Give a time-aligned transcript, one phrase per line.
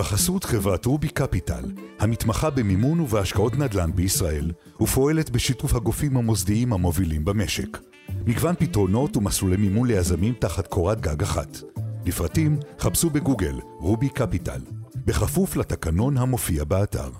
[0.00, 1.64] בחסות חברת רובי קפיטל,
[1.98, 7.78] המתמחה במימון ובהשקעות נדל"ן בישראל, ופועלת בשיתוף הגופים המוסדיים המובילים במשק.
[8.26, 11.58] מגוון פתרונות ומסלולי מימון ליזמים תחת קורת גג אחת.
[12.06, 14.60] לפרטים חפשו בגוגל רובי קפיטל,
[14.94, 17.10] בכפוף לתקנון המופיע באתר.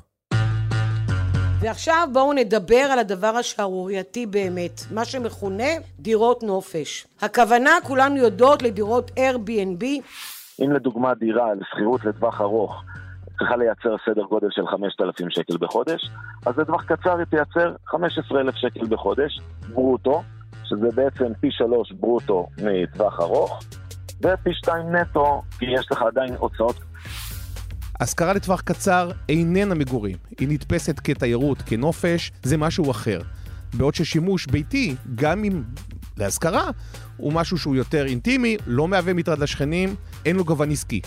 [1.61, 7.07] ועכשיו בואו נדבר על הדבר השערורייתי באמת, מה שמכונה דירות נופש.
[7.21, 9.85] הכוונה, כולנו יודעות, לדירות Airbnb.
[10.65, 12.83] אם לדוגמה דירה לשכירות לטווח ארוך
[13.39, 16.11] צריכה לייצר סדר גודל של 5,000 שקל בחודש,
[16.47, 20.23] אז לטווח קצר היא תייצר 15,000 שקל בחודש, ברוטו,
[20.65, 23.61] שזה בעצם פי שלוש ברוטו מטווח ארוך,
[24.23, 26.77] ופי שתיים נטו, כי יש לך עדיין הוצאות
[28.01, 33.21] השכרה לטווח קצר איננה מגורים, היא נתפסת כתיירות, כנופש, זה משהו אחר.
[33.75, 35.63] בעוד ששימוש ביתי, גם אם
[36.17, 36.71] להשכרה,
[37.17, 39.95] הוא משהו שהוא יותר אינטימי, לא מהווה מטרד לשכנים,
[40.27, 41.01] אין לו גוון עסקי.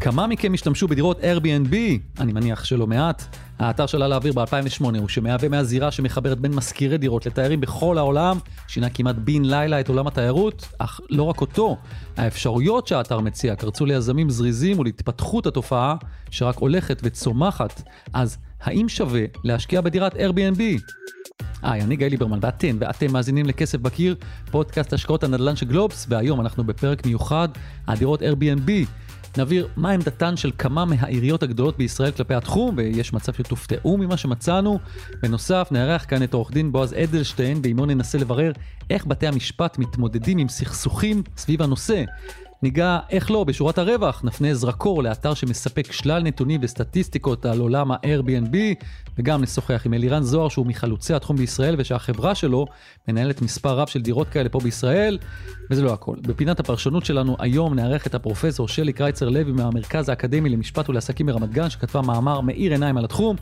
[0.00, 1.74] כמה מכם השתמשו בדירות Airbnb?
[2.20, 3.36] אני מניח שלא מעט.
[3.58, 8.90] האתר של האוויר ב-2008 הוא שמהווה מהזירה שמחברת בין משכירי דירות לתיירים בכל העולם, שינה
[8.90, 11.76] כמעט בן לילה את עולם התיירות, אך לא רק אותו.
[12.16, 15.96] האפשרויות שהאתר מציע קרצו ליזמים זריזים ולהתפתחות התופעה
[16.30, 17.82] שרק הולכת וצומחת.
[18.12, 20.60] אז האם שווה להשקיע בדירת Airbnb?
[21.64, 24.14] היי, אני גיא ליברמן, ואתן ואתם מאזינים לכסף בקיר,
[24.50, 27.48] פודקאסט השקעות הנדל"ן של גלובס, והיום אנחנו בפרק מיוחד,
[27.86, 28.70] הדירות Airbnb.
[29.38, 34.78] נבהיר מה עמדתן של כמה מהעיריות הגדולות בישראל כלפי התחום, ויש מצב שתופתעו ממה שמצאנו.
[35.22, 38.52] בנוסף, נארח כאן את עורך דין בועז אדלשטיין, ועימו ננסה לברר
[38.90, 42.04] איך בתי המשפט מתמודדים עם סכסוכים סביב הנושא.
[42.64, 48.56] ניגע, איך לא, בשורת הרווח, נפנה זרקור לאתר שמספק שלל נתונים וסטטיסטיקות על עולם ה-Airbnb,
[49.18, 52.66] וגם נשוחח עם אלירן זוהר שהוא מחלוצי התחום בישראל, ושהחברה שלו
[53.08, 55.18] מנהלת מספר רב של דירות כאלה פה בישראל,
[55.70, 56.16] וזה לא הכל.
[56.22, 61.50] בפינת הפרשנות שלנו היום נארח את הפרופסור שלי קרייצר לוי מהמרכז האקדמי למשפט ולעסקים ברמת
[61.50, 63.36] גן, שכתבה מאמר מאיר עיניים על התחום.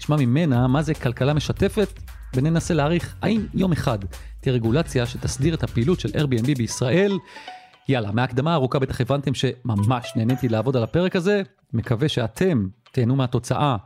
[0.00, 2.00] נשמע ממנה מה זה כלכלה משתפת,
[2.34, 3.98] וננסה להעריך האם יום אחד
[4.40, 7.12] תהיה רגולציה שתסדיר את הפעילות של Airbnb בישראל.
[7.88, 13.76] יאללה, מההקדמה הארוכה בטח הבנתם שממש נהניתי לעבוד על הפרק הזה, מקווה שאתם תהנו מהתוצאה.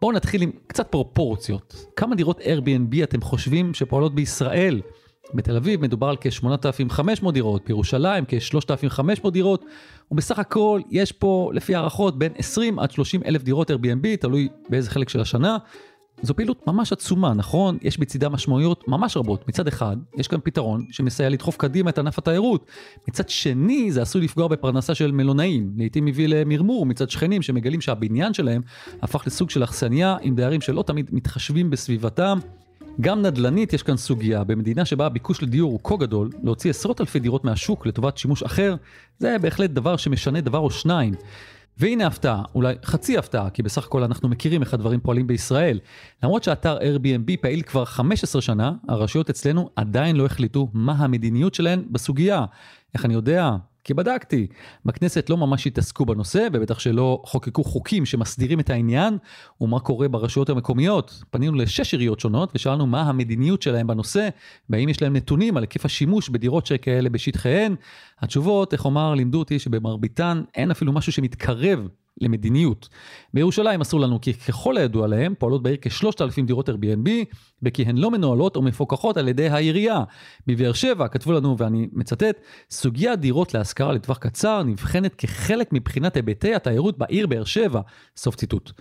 [0.00, 1.86] בואו נתחיל עם קצת פרופורציות.
[1.96, 4.80] כמה דירות Airbnb אתם חושבים שפועלות בישראל?
[5.34, 9.64] בתל אביב מדובר על כ-8,500 דירות, בירושלים כ-3,500 דירות,
[10.10, 14.90] ובסך הכל יש פה לפי הערכות בין 20 עד 30 אלף דירות Airbnb, תלוי באיזה
[14.90, 15.58] חלק של השנה.
[16.22, 17.78] זו פעילות ממש עצומה, נכון?
[17.82, 19.48] יש בצידה משמעויות ממש רבות.
[19.48, 22.66] מצד אחד, יש כאן פתרון שמסייע לדחוף קדימה את ענף התיירות.
[23.08, 25.72] מצד שני, זה עשוי לפגוע בפרנסה של מלונאים.
[25.76, 28.62] לעיתים מביא למרמור מצד שכנים שמגלים שהבניין שלהם
[29.02, 32.38] הפך לסוג של אכסניה עם דיירים שלא תמיד מתחשבים בסביבתם.
[33.00, 37.18] גם נדל"נית יש כאן סוגיה, במדינה שבה הביקוש לדיור הוא כה גדול, להוציא עשרות אלפי
[37.18, 38.74] דירות מהשוק לטובת שימוש אחר,
[39.18, 41.14] זה בהחלט דבר שמשנה דבר או שניים.
[41.78, 45.80] והנה הפתעה, אולי חצי הפתעה, כי בסך הכל אנחנו מכירים איך הדברים פועלים בישראל.
[46.22, 51.84] למרות שאתר Airbnb פעיל כבר 15 שנה, הרשויות אצלנו עדיין לא החליטו מה המדיניות שלהן
[51.90, 52.44] בסוגיה.
[52.94, 53.56] איך אני יודע?
[53.84, 54.46] כי בדקתי.
[54.84, 59.18] בכנסת לא ממש התעסקו בנושא, ובטח שלא חוקקו חוקים שמסדירים את העניין,
[59.60, 61.22] ומה קורה ברשויות המקומיות.
[61.30, 64.28] פנינו לשש עיריות שונות ושאלנו מה המדיניות שלהם בנושא,
[64.70, 67.74] והאם יש להם נתונים על היקף השימוש בדירות שכאלה בשטחיהן.
[68.20, 71.88] התשובות, איך אומר, לימדו אותי שבמרביתן אין אפילו משהו שמתקרב
[72.20, 72.88] למדיניות.
[73.34, 77.08] בירושלים אסור לנו כי ככל הידוע להם פועלות בעיר כשלושת אלפים דירות Airbnb
[77.62, 80.04] וכי הן לא מנוהלות או מפוקחות על ידי העירייה.
[80.46, 82.40] בבאר שבע כתבו לנו ואני מצטט
[82.70, 87.80] סוגיית דירות להשכרה לטווח קצר נבחנת כחלק מבחינת היבטי התיירות בעיר באר שבע.
[88.16, 88.72] סוף ציטוט.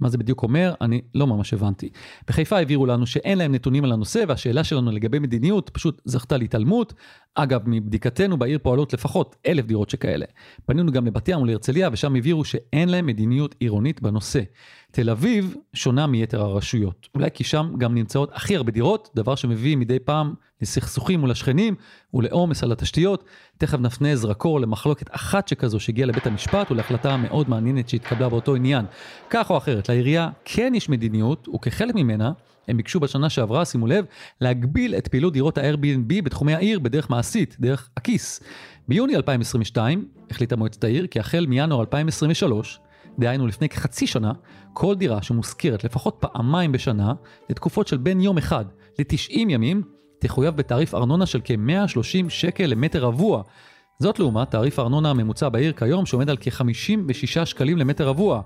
[0.00, 1.88] מה זה בדיוק אומר, אני לא ממש הבנתי.
[2.26, 6.94] בחיפה הבהירו לנו שאין להם נתונים על הנושא, והשאלה שלנו לגבי מדיניות פשוט זכתה להתעלמות.
[7.34, 10.26] אגב, מבדיקתנו בעיר פועלות לפחות אלף דירות שכאלה.
[10.66, 14.40] פנינו גם לבת ים ולהרצליה, ושם הבהירו שאין להם מדיניות עירונית בנושא.
[14.90, 17.08] תל אביב שונה מיתר הרשויות.
[17.14, 21.74] אולי כי שם גם נמצאות הכי הרבה דירות, דבר שמביא מדי פעם לסכסוכים מול השכנים
[22.14, 23.24] ולעומס על התשתיות.
[23.58, 28.84] תכף נפנה זרקור למחלוקת אחת שכזו שהגיעה לבית המשפט ולהחלטה מאוד מעניינת שהתקבלה באותו עניין.
[29.30, 32.32] כך או אחרת, לעירייה כן יש מדיניות, וכחלק ממנה,
[32.68, 34.04] הם ביקשו בשנה שעברה, שימו לב,
[34.40, 38.40] להגביל את פעילות דירות ה-Airbnb בתחומי העיר בדרך מעשית, דרך הכיס.
[38.88, 42.80] ביוני 2022 החליטה מועצת העיר כי החל מינואר 2023,
[43.20, 44.32] דהיינו לפני כחצי שנה,
[44.72, 47.12] כל דירה שמושכרת לפחות פעמיים בשנה,
[47.50, 48.64] לתקופות של בין יום אחד
[48.98, 49.82] ל-90 ימים,
[50.18, 53.42] תחויב בתעריף ארנונה של כ-130 שקל למטר רבוע.
[53.98, 58.42] זאת לעומת תעריף הארנונה הממוצע בעיר כיום שעומד על כ-56 שקלים למטר רבוע.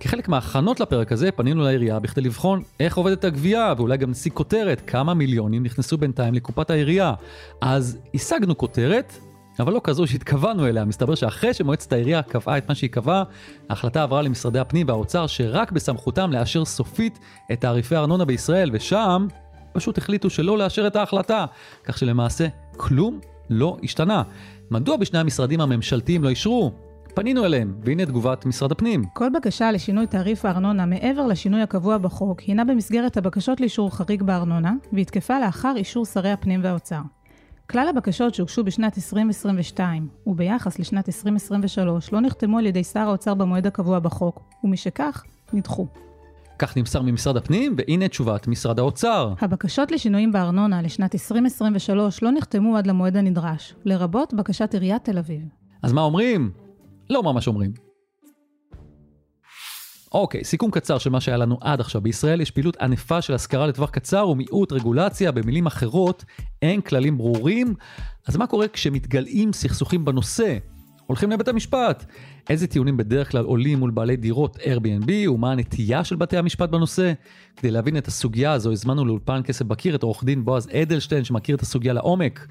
[0.00, 4.82] כחלק מההכנות לפרק הזה פנינו לעירייה בכדי לבחון איך עובדת הגבייה ואולי גם נשיג כותרת
[4.86, 7.14] כמה מיליונים נכנסו בינתיים לקופת העירייה.
[7.60, 9.12] אז השגנו כותרת
[9.60, 10.84] אבל לא כזו שהתכוונו אליה.
[10.84, 13.22] מסתבר שאחרי שמועצת העירייה קבעה את מה שהיא קבעה,
[13.70, 17.18] ההחלטה עברה למשרדי הפנים והאוצר, שרק בסמכותם לאשר סופית
[17.52, 19.26] את תעריפי הארנונה בישראל, ושם
[19.72, 21.46] פשוט החליטו שלא לאשר את ההחלטה,
[21.84, 22.46] כך שלמעשה
[22.76, 23.20] כלום
[23.50, 24.22] לא השתנה.
[24.70, 26.72] מדוע בשני המשרדים הממשלתיים לא אישרו?
[27.14, 29.04] פנינו אליהם, והנה תגובת משרד הפנים.
[29.14, 34.72] כל בקשה לשינוי תעריף הארנונה מעבר לשינוי הקבוע בחוק הינה במסגרת הבקשות לאישור חריג בארנונה,
[34.92, 37.00] והיא תקפה לאחר אישור שרי הפנים והאוצר.
[37.72, 43.66] כלל הבקשות שהוגשו בשנת 2022 וביחס לשנת 2023 לא נחתמו על ידי שר האוצר במועד
[43.66, 45.86] הקבוע בחוק, ומשכך, נדחו.
[46.58, 49.34] כך נמסר ממשרד הפנים, והנה תשובת משרד האוצר.
[49.40, 55.42] הבקשות לשינויים בארנונה לשנת 2023 לא נחתמו עד למועד הנדרש, לרבות בקשת עיריית תל אביב.
[55.82, 56.50] אז מה אומרים?
[57.10, 57.91] לא ממש אומרים.
[60.14, 62.00] אוקיי, סיכום קצר של מה שהיה לנו עד עכשיו.
[62.00, 65.32] בישראל יש פעילות ענפה של השכרה לטווח קצר ומיעוט רגולציה.
[65.32, 66.24] במילים אחרות,
[66.62, 67.74] אין כללים ברורים.
[68.28, 70.58] אז מה קורה כשמתגלעים סכסוכים בנושא?
[71.12, 72.04] הולכים לבית המשפט.
[72.50, 77.12] איזה טיעונים בדרך כלל עולים מול בעלי דירות Airbnb ומה הנטייה של בתי המשפט בנושא?
[77.56, 81.56] כדי להבין את הסוגיה הזו הזמנו לאולפן כסף בקיר את עורך דין בועז אדלשטיין שמכיר
[81.56, 82.46] את הסוגיה לעומק.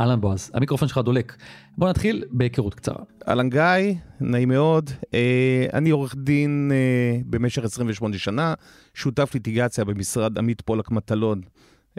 [0.00, 1.36] אהלן בועז, המיקרופון שלך דולק.
[1.78, 3.02] בוא נתחיל בהיכרות קצרה.
[3.28, 4.90] אהלן גיא, נעים מאוד.
[5.14, 8.54] אה, אני עורך דין אה, במשך 28 שנה,
[8.94, 11.40] שותף ליטיגציה במשרד עמית פולק מטלון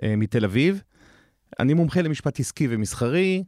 [0.03, 0.81] אה, מתל אביב.
[1.59, 3.43] אני מומחה למשפט עסקי ומסחרי,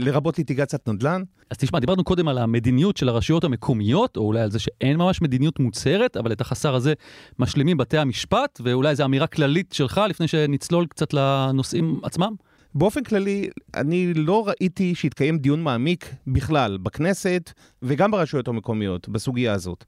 [0.00, 1.22] לרבות ליטיגציית נדל"ן.
[1.50, 5.22] אז תשמע, דיברנו קודם על המדיניות של הרשויות המקומיות, או אולי על זה שאין ממש
[5.22, 6.92] מדיניות מוצהרת, אבל את החסר הזה
[7.38, 12.34] משלימים בתי המשפט, ואולי זו אמירה כללית שלך לפני שנצלול קצת לנושאים עצמם?
[12.74, 17.52] באופן כללי, אני לא ראיתי שהתקיים דיון מעמיק בכלל בכנסת
[17.82, 19.84] וגם ברשויות המקומיות בסוגיה הזאת.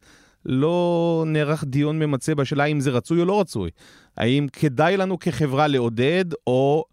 [0.46, 3.70] לא נערך דיון ממצה בשאלה אם זה רצוי או לא רצוי.
[4.16, 6.84] האם כדאי לנו כחברה לעודד או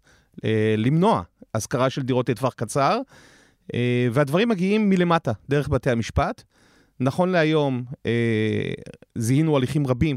[0.44, 1.22] אה, למנוע
[1.54, 3.00] השכרה של דירות לטווח קצר,
[3.74, 6.42] אה, והדברים מגיעים מלמטה, דרך בתי המשפט.
[7.00, 8.72] נכון להיום אה,
[9.14, 10.16] זיהינו הליכים רבים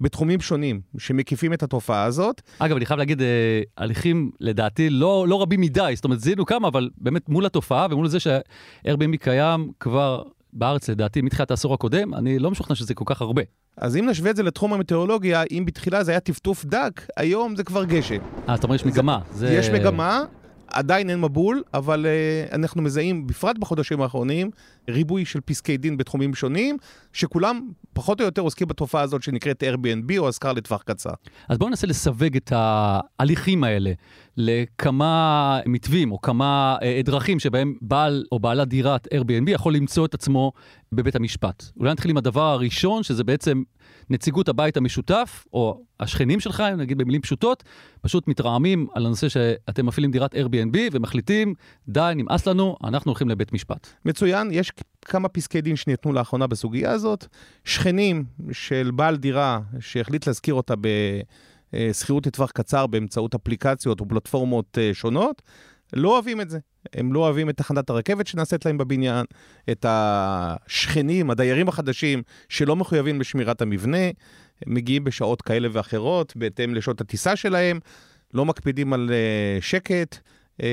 [0.00, 2.42] בתחומים שונים שמקיפים את התופעה הזאת.
[2.58, 6.68] אגב, אני חייב להגיד, אה, הליכים לדעתי לא, לא רבים מדי, זאת אומרת, זיהינו כמה,
[6.68, 10.22] אבל באמת מול התופעה ומול זה ש-Airbnb קיים כבר
[10.52, 13.42] בארץ לדעתי מתחילת העשור הקודם, אני לא משוכנע שזה כל כך הרבה.
[13.76, 17.64] אז אם נשווה את זה לתחום המטאורולוגיה, אם בתחילה זה היה טפטוף דק, היום זה
[17.64, 18.18] כבר גשם.
[18.48, 19.18] אה, זאת אומרת, יש מגמה.
[19.32, 19.52] זה...
[19.52, 20.24] יש מגמה,
[20.68, 24.50] עדיין אין מבול, אבל uh, אנחנו מזהים, בפרט בחודשים האחרונים,
[24.88, 26.76] ריבוי של פסקי דין בתחומים שונים,
[27.12, 31.10] שכולם פחות או יותר עוסקים בתופעה הזאת שנקראת Airbnb או השכר לטווח קצר.
[31.48, 33.92] אז בואו ננסה לסווג את ההליכים האלה
[34.36, 40.14] לכמה מתווים או כמה uh, דרכים שבהם בעל או בעלת דירת Airbnb יכול למצוא את
[40.14, 40.52] עצמו
[40.92, 41.64] בבית המשפט.
[41.76, 43.62] אולי נתחיל עם הדבר הראשון, שזה בעצם
[44.10, 47.64] נציגות הבית המשותף, או השכנים שלך, נגיד במילים פשוטות,
[48.00, 51.54] פשוט מתרעמים על הנושא שאתם מפעילים דירת Airbnb ומחליטים,
[51.88, 53.88] די, נמאס לנו, אנחנו הולכים לבית משפט.
[54.04, 54.72] מצוין, יש
[55.02, 57.26] כמה פסקי דין שניתנו לאחרונה בסוגיה הזאת.
[57.64, 60.74] שכנים של בעל דירה שהחליט להשכיר אותה
[61.72, 65.42] בשכירות לטווח קצר באמצעות אפליקציות ופלטפורמות אה, שונות,
[65.94, 66.58] לא אוהבים את זה.
[66.92, 69.26] הם לא אוהבים את תחנת הרכבת שנעשית להם בבניין,
[69.70, 74.06] את השכנים, הדיירים החדשים, שלא מחויבים בשמירת המבנה,
[74.66, 77.78] הם מגיעים בשעות כאלה ואחרות, בהתאם לשעות הטיסה שלהם,
[78.34, 80.18] לא מקפידים על uh, שקט.
[80.60, 80.64] Uh,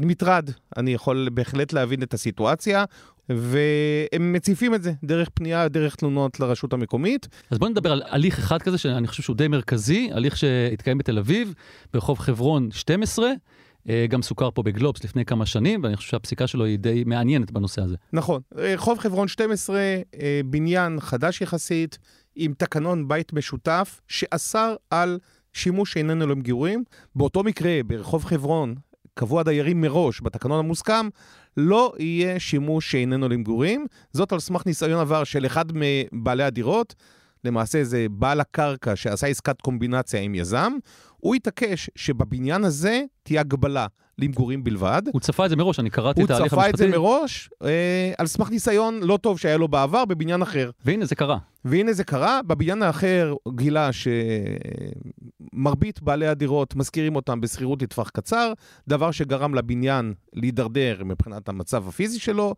[0.00, 2.84] מטרד, אני יכול בהחלט להבין את הסיטואציה,
[3.28, 7.28] והם מציפים את זה דרך פנייה, דרך תלונות לרשות המקומית.
[7.50, 11.18] אז בואו נדבר על הליך אחד כזה, שאני חושב שהוא די מרכזי, הליך שהתקיים בתל
[11.18, 11.54] אביב,
[11.92, 13.30] ברחוב חברון 12.
[13.88, 17.50] אה, גם סוכר פה בגלובס לפני כמה שנים, ואני חושב שהפסיקה שלו היא די מעניינת
[17.50, 17.96] בנושא הזה.
[18.12, 18.40] נכון.
[18.54, 21.98] רחוב חברון 12, אה, בניין חדש יחסית,
[22.36, 25.18] עם תקנון בית משותף, שאסר על
[25.52, 26.84] שימוש שאיננו למגורים.
[27.14, 28.74] באותו מקרה, ברחוב חברון,
[29.14, 31.08] קבעו הדיירים מראש, בתקנון המוסכם,
[31.56, 33.86] לא יהיה שימוש שאיננו למגורים.
[34.12, 36.94] זאת על סמך ניסיון עבר של אחד מבעלי הדירות.
[37.46, 40.72] למעשה זה בעל הקרקע שעשה עסקת קומבינציה עם יזם,
[41.16, 43.86] הוא התעקש שבבניין הזה תהיה הגבלה
[44.18, 45.02] למגורים בלבד.
[45.12, 46.66] הוא צפה את זה מראש, אני קראתי את ההליך המשפטי.
[46.66, 50.42] הוא צפה את זה מראש, אה, על סמך ניסיון לא טוב שהיה לו בעבר בבניין
[50.42, 50.70] אחר.
[50.84, 51.38] והנה זה קרה.
[51.64, 53.90] והנה זה קרה, בבניין האחר גילה
[55.52, 58.52] שמרבית בעלי הדירות מזכירים אותם בשכירות לטווח קצר,
[58.88, 62.54] דבר שגרם לבניין להידרדר מבחינת המצב הפיזי שלו.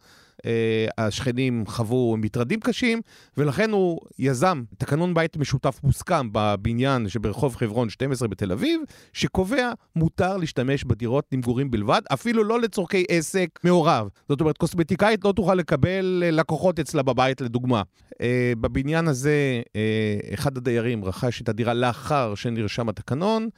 [0.47, 3.01] אה, השכנים חוו מטרדים קשים,
[3.37, 8.81] ולכן הוא יזם תקנון בית משותף מוסכם בבניין שברחוב חברון 12 בתל אביב,
[9.13, 14.09] שקובע מותר להשתמש בדירות למגורים בלבד, אפילו לא לצורכי עסק מעורב.
[14.29, 17.83] זאת אומרת, קוסמטיקאית לא תוכל לקבל אה, לקוחות אצלה בבית, לדוגמה.
[18.21, 19.63] אה, בבניין הזה,
[20.35, 23.49] אחד הדיירים רכש את הדירה לאחר שנרשם התקנון.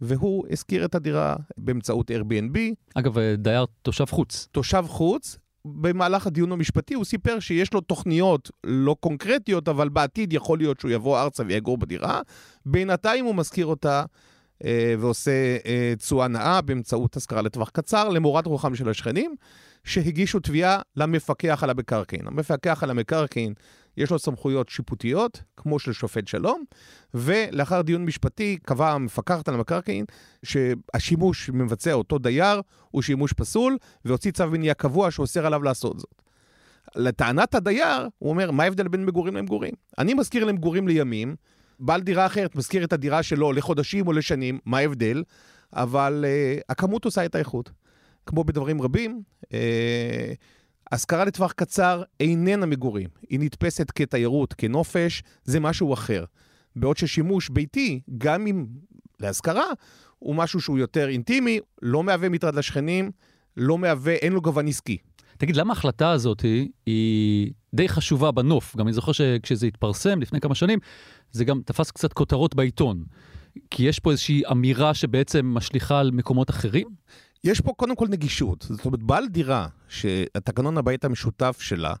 [0.00, 2.58] והוא השכיר את הדירה באמצעות Airbnb.
[2.94, 4.48] אגב, דייר תושב חוץ.
[4.52, 10.58] תושב חוץ, במהלך הדיון המשפטי הוא סיפר שיש לו תוכניות לא קונקרטיות, אבל בעתיד יכול
[10.58, 12.20] להיות שהוא יבוא ארצה ויגור בדירה.
[12.66, 14.04] בינתיים הוא משכיר אותה
[14.64, 19.34] אה, ועושה אה, תשואה נאה באמצעות השכרה לטווח קצר, למורת רוחם של השכנים,
[19.84, 22.26] שהגישו תביעה למפקח על המקרקעין.
[22.26, 23.54] המפקח על המקרקעין
[23.98, 26.64] יש לו סמכויות שיפוטיות, כמו של שופט שלום,
[27.14, 30.04] ולאחר דיון משפטי קבעה המפקחת על המקרקעין
[30.42, 36.22] שהשימוש שמבצע אותו דייר הוא שימוש פסול, והוציא צו מניעה קבוע שאוסר עליו לעשות זאת.
[36.96, 39.72] לטענת הדייר, הוא אומר, מה ההבדל בין מגורים למגורים?
[39.98, 41.36] אני מזכיר למגורים לימים,
[41.80, 45.22] בעל דירה אחרת מזכיר את הדירה שלו לחודשים או לשנים, מה ההבדל?
[45.72, 47.70] אבל uh, הכמות עושה את האיכות.
[48.26, 49.48] כמו בדברים רבים, uh,
[50.92, 56.24] השכרה לטווח קצר איננה מגורים, היא נתפסת כתיירות, כנופש, זה משהו אחר.
[56.76, 58.66] בעוד ששימוש ביתי, גם אם
[59.20, 59.66] להשכרה,
[60.18, 63.10] הוא משהו שהוא יותר אינטימי, לא מהווה מטרד לשכנים,
[63.56, 64.96] לא מהווה, אין לו גוון עסקי.
[65.38, 68.76] תגיד, למה ההחלטה הזאת היא, היא די חשובה בנוף?
[68.76, 70.78] גם אני זוכר שכשזה התפרסם לפני כמה שנים,
[71.30, 73.04] זה גם תפס קצת כותרות בעיתון.
[73.70, 76.88] כי יש פה איזושהי אמירה שבעצם משליכה על מקומות אחרים?
[77.44, 78.66] יש פה קודם כל נגישות.
[78.70, 81.94] זאת אומרת, בעל דירה שהתקנון הבית המשותף שלה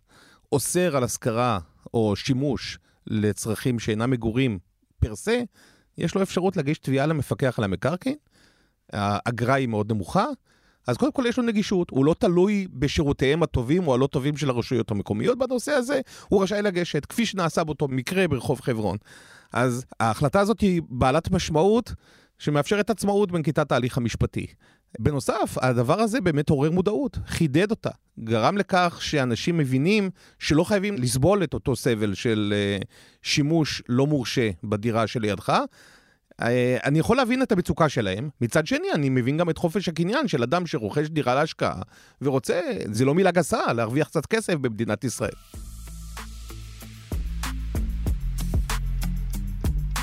[0.52, 1.58] אוסר על השכרה
[1.94, 4.58] או שימוש לצרכים שאינם מגורים
[5.00, 5.42] פר סה,
[5.98, 8.16] יש לו אפשרות להגיש תביעה למפקח על המקרקעין.
[8.92, 10.26] האגרה היא מאוד נמוכה,
[10.86, 14.50] אז קודם כל יש לו נגישות, הוא לא תלוי בשירותיהם הטובים או הלא טובים של
[14.50, 18.96] הרשויות המקומיות בנושא הזה, הוא רשאי לגשת, כפי שנעשה באותו מקרה ברחוב חברון.
[19.52, 21.92] אז ההחלטה הזאת היא בעלת משמעות
[22.38, 24.46] שמאפשרת עצמאות בנקיטת ההליך המשפטי.
[24.98, 27.90] בנוסף, הדבר הזה באמת עורר מודעות, חידד אותה,
[28.20, 32.84] גרם לכך שאנשים מבינים שלא חייבים לסבול את אותו סבל של uh,
[33.22, 35.48] שימוש לא מורשה בדירה שלידך.
[35.48, 36.44] Uh,
[36.84, 40.42] אני יכול להבין את המצוקה שלהם, מצד שני אני מבין גם את חופש הקניין של
[40.42, 41.82] אדם שרוכש דירה להשקעה
[42.22, 42.60] ורוצה,
[42.92, 45.34] זה לא מילה גסה, להרוויח קצת כסף במדינת ישראל.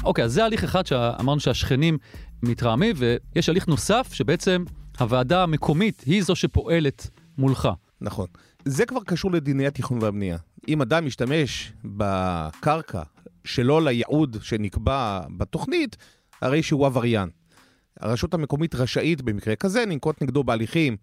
[0.06, 1.98] אוקיי, okay, אז זה הליך אחד שאמרנו שהשכנים
[2.44, 4.64] מתרעמים, ויש הליך נוסף שבעצם
[5.00, 7.70] הוועדה המקומית היא זו שפועלת מולך.
[8.02, 8.28] נכון.
[8.66, 10.38] זה כבר קשור לדיני התכנון והבנייה.
[10.68, 13.02] אם אדם משתמש בקרקע
[13.44, 15.98] שלא לייעוד שנקבע בתוכנית,
[16.42, 17.30] הרי שהוא עבריין.
[18.00, 20.98] הרשות המקומית רשאית במקרה כזה לנקוט נגדו בהליכים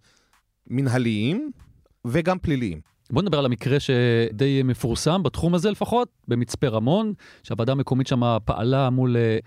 [0.66, 1.50] מנהליים
[2.04, 2.80] וגם פליליים.
[3.10, 7.12] בוא נדבר על המקרה שדי מפורסם בתחום הזה לפחות, במצפה רמון,
[7.42, 9.38] שהוועדה המקומית שם פעלה מול אה,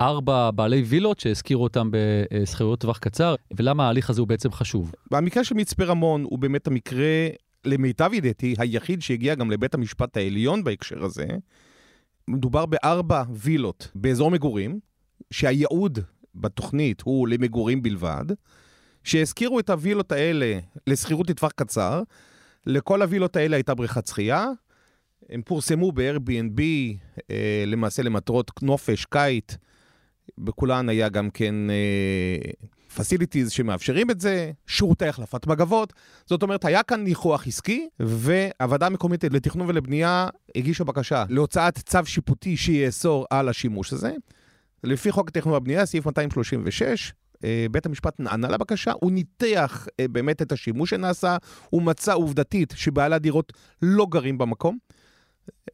[0.00, 4.92] ארבע בעלי וילות שהזכירו אותם בשכירויות טווח קצר, ולמה ההליך הזה הוא בעצם חשוב?
[5.10, 7.28] במקרה של מצפה רמון הוא באמת המקרה,
[7.64, 11.26] למיטב ידיעתי, היחיד שהגיע גם לבית המשפט העליון בהקשר הזה.
[12.28, 14.80] מדובר בארבע וילות באזור מגורים,
[15.30, 15.98] שהייעוד
[16.34, 18.24] בתוכנית הוא למגורים בלבד,
[19.04, 22.02] שהזכירו את הווילות האלה לשכירות לטווח קצר.
[22.66, 24.46] לכל הווילות האלה הייתה בריכת שחייה.
[25.28, 26.60] הם פורסמו ב-Airbnb,
[27.30, 29.52] אה, למעשה למטרות נופש, קיט,
[30.38, 31.54] בכולן היה גם כן
[32.94, 35.92] facilities uh, שמאפשרים את זה, שירותי החלפת מגבות.
[36.26, 42.56] זאת אומרת, היה כאן ניחוח עסקי, והוועדה המקומית לתכנון ולבנייה הגישה בקשה להוצאת צו שיפוטי
[42.56, 44.12] שיאסור על השימוש הזה.
[44.84, 47.12] לפי חוק התכנון והבנייה, סעיף 236,
[47.44, 51.36] אה, בית המשפט נענה לבקשה, הוא ניתח אה, באמת את השימוש שנעשה,
[51.70, 54.78] הוא מצא עובדתית שבעלי הדירות לא גרים במקום.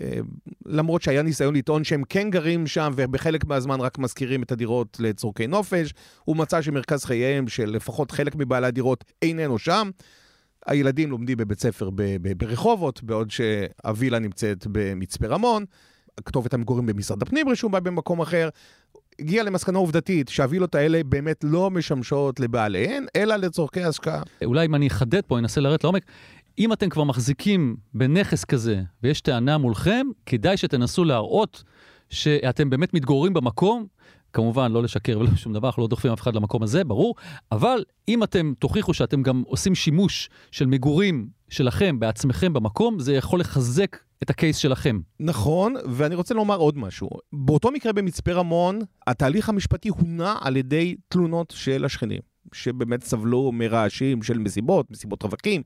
[0.01, 0.19] אה,
[0.67, 5.47] למרות שהיה ניסיון לטעון שהם כן גרים שם ובחלק מהזמן רק משכירים את הדירות לצורכי
[5.47, 5.95] נופש,
[6.25, 9.91] הוא מצא שמרכז חייהם של לפחות חלק מבעלי הדירות איננו שם.
[10.67, 11.91] הילדים לומדים בבית ספר
[12.37, 15.65] ברחובות, בעוד שהווילה נמצאת במצפה רמון,
[16.25, 18.49] כתובת המגורים במשרד הפנים רשומה במקום אחר.
[19.19, 24.23] הגיע למסקנה עובדתית שהווילות האלה באמת לא משמשות לבעליהן, אלא לצורכי השקעה.
[24.45, 26.03] אולי אם אני אחדד פה, אנסה לרדת לעומק,
[26.59, 31.65] אם אתם כבר מחזיקים בנכס כזה ויש טענה מולכם, כדאי שתנסו להראות
[32.11, 33.87] שאתם באמת מתגוררים במקום.
[34.33, 37.15] כמובן, לא לשקר ולא שום דבר, אנחנו לא דוחפים אף אחד למקום הזה, ברור,
[37.53, 43.41] אבל אם אתם תוכיחו שאתם גם עושים שימוש של מגורים שלכם בעצמכם במקום, זה יכול
[43.41, 45.01] לחזק את הקייס שלכם.
[45.21, 47.09] נכון, ואני רוצה לומר עוד משהו.
[47.33, 52.36] באותו מקרה במצפה רמון, התהליך המשפטי הונע על ידי תלונות של השכנים.
[52.53, 55.63] שבאמת סבלו מרעשים של מסיבות, מסיבות רווקים,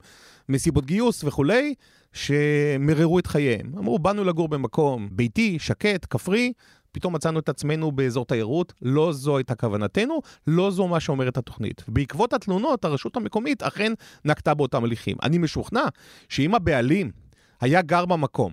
[0.48, 1.74] מסיבות גיוס וכולי,
[2.12, 3.72] שמררו את חייהם.
[3.78, 6.52] אמרו, באנו לגור במקום ביתי, שקט, כפרי,
[6.92, 11.84] פתאום מצאנו את עצמנו באזור תיירות, לא זו הייתה כוונתנו, לא זו מה שאומרת התוכנית.
[11.88, 13.92] בעקבות התלונות, הרשות המקומית אכן
[14.24, 15.16] נקטה באותם הליכים.
[15.22, 15.82] אני משוכנע
[16.28, 17.10] שאם הבעלים
[17.60, 18.52] היה גר במקום,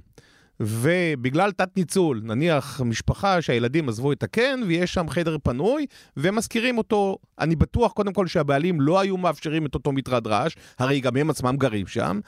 [0.60, 5.86] ובגלל תת-ניצול, נניח משפחה שהילדים עזבו את הקן ויש שם חדר פנוי,
[6.18, 11.00] ומשכירים אותו, אני בטוח קודם כל שהבעלים לא היו מאפשרים את אותו מטרד רעש, הרי
[11.00, 12.20] גם הם עצמם גרים שם,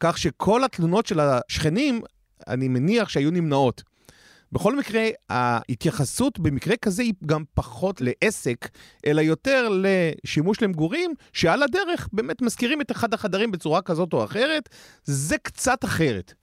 [0.00, 2.00] כך שכל התלונות של השכנים,
[2.48, 3.82] אני מניח שהיו נמנעות.
[4.52, 8.68] בכל מקרה, ההתייחסות במקרה כזה היא גם פחות לעסק,
[9.06, 14.68] אלא יותר לשימוש למגורים, שעל הדרך באמת מזכירים את אחד החדרים בצורה כזאת או אחרת,
[15.04, 16.34] זה קצת אחרת.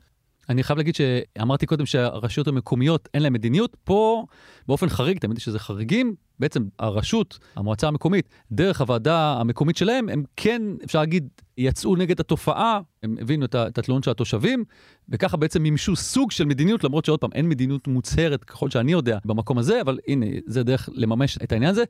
[0.49, 4.25] אני חייב להגיד שאמרתי קודם שהרשויות המקומיות אין להן מדיניות, פה
[4.67, 10.23] באופן חריג, תמיד יש איזה חריגים, בעצם הרשות, המועצה המקומית, דרך הוועדה המקומית שלהם, הם
[10.35, 11.27] כן, אפשר להגיד,
[11.57, 14.63] יצאו נגד התופעה, הם הבינו את התלונות של התושבים,
[15.09, 19.17] וככה בעצם מימשו סוג של מדיניות, למרות שעוד פעם, אין מדיניות מוצהרת ככל שאני יודע
[19.25, 21.83] במקום הזה, אבל הנה, זה דרך לממש את העניין הזה.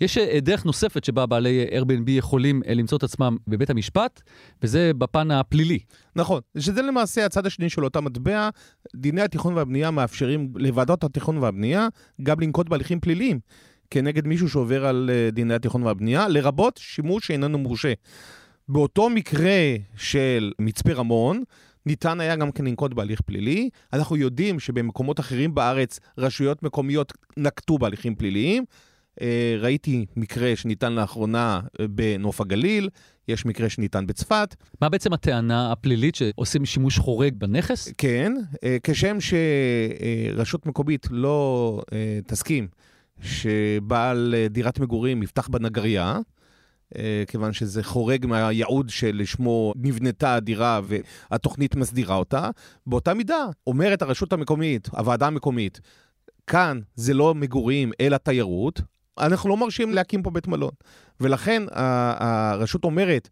[0.00, 4.22] יש אה, דרך נוספת שבה בעלי Airbnb יכולים אה, למצוא את עצמם בבית המשפט,
[4.62, 5.78] וזה בפן הפלילי.
[6.16, 8.48] נכון, שזה למעשה הצד השני של אותה מטבע.
[8.96, 11.88] דיני התכנון והבנייה מאפשרים לוועדות התכנון והבנייה
[12.22, 13.40] גם לנקוט בהליכים פליליים.
[13.90, 17.92] כנגד מישהו שעובר על אה, דיני התכנון והבנייה, לרבות שימוש שאיננו מורשה.
[18.68, 21.42] באותו מקרה של מצפה רמון,
[21.86, 23.68] ניתן היה גם כן לנקוט בהליך פלילי.
[23.92, 28.64] אנחנו יודעים שבמקומות אחרים בארץ רשויות מקומיות נקטו בהליכים פליליים.
[29.20, 32.88] אה, ראיתי מקרה שניתן לאחרונה אה, בנוף הגליל,
[33.28, 34.54] יש מקרה שניתן בצפת.
[34.80, 37.92] מה בעצם הטענה הפלילית שעושים שימוש חורג בנכס?
[37.98, 38.32] כן,
[38.82, 41.80] כשם שרשות מקומית לא
[42.26, 42.68] תסכים
[43.24, 46.18] שבעל אה, דירת מגורים יפתח בנגרייה,
[46.98, 52.50] אה, כיוון שזה חורג מהייעוד שלשמו נבנתה הדירה והתוכנית מסדירה אותה.
[52.86, 55.80] באותה מידה, אומרת הרשות המקומית, הוועדה המקומית,
[56.46, 58.80] כאן זה לא מגורים אלא תיירות,
[59.18, 60.70] אנחנו לא מרשים להקים פה בית מלון.
[61.20, 63.28] ולכן הרשות אומרת,